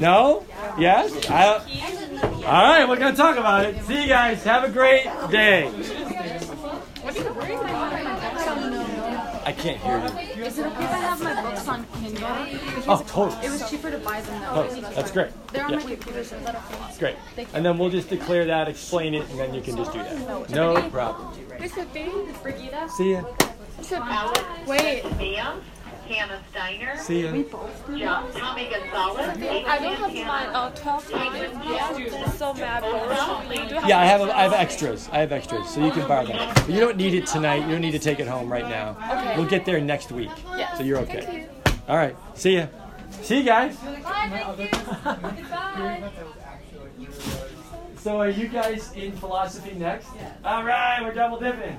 [0.00, 0.44] No?
[0.76, 1.30] Yes?
[1.30, 1.58] I,
[2.38, 3.80] all right, we're gonna talk about it.
[3.84, 4.42] See you guys.
[4.42, 5.70] Have a great day.
[9.44, 9.98] I can't hear
[10.36, 10.44] you.
[10.44, 12.26] Is it okay if I have my books on Kindle?
[12.88, 13.46] Oh, totally.
[13.46, 15.30] It was cheaper to buy them that Oh, that's great.
[15.52, 15.76] They're on Yeah.
[15.76, 17.14] my computer, so is that okay?
[17.36, 17.48] Great.
[17.54, 20.50] And then we'll just declare that, explain it, and then you can just do that.
[20.50, 21.28] No problem.
[21.62, 22.88] Brigida?
[22.90, 23.22] See ya.
[24.66, 25.54] Wait, Mia,
[26.08, 27.32] Hannah Steiner, See ya.
[27.32, 32.14] Jo- Tommy Gonzalez, I don't have my uh, 12 pages yet.
[32.26, 32.82] I'm so mad.
[32.82, 35.08] But you do have Yeah, I have I have extras.
[35.12, 36.52] I have extras, so you can borrow them.
[36.54, 37.64] But you don't need it tonight.
[37.64, 38.96] You don't need to take it home right now.
[39.10, 39.36] Okay.
[39.36, 40.30] We'll get there next week.
[40.56, 40.76] Yes.
[40.76, 41.48] So you're okay.
[41.88, 42.16] All right.
[42.34, 42.66] See ya.
[43.22, 43.76] See you guys.
[48.02, 50.08] So are you guys in philosophy next?
[50.16, 50.36] Yes.
[50.44, 51.78] All right, we're double dipping.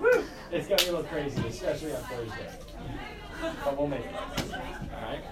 [0.00, 0.24] Woo!
[0.50, 2.50] It's gonna be a little crazy, especially on Thursday.
[3.62, 4.14] But we'll make it.
[4.14, 5.22] All right.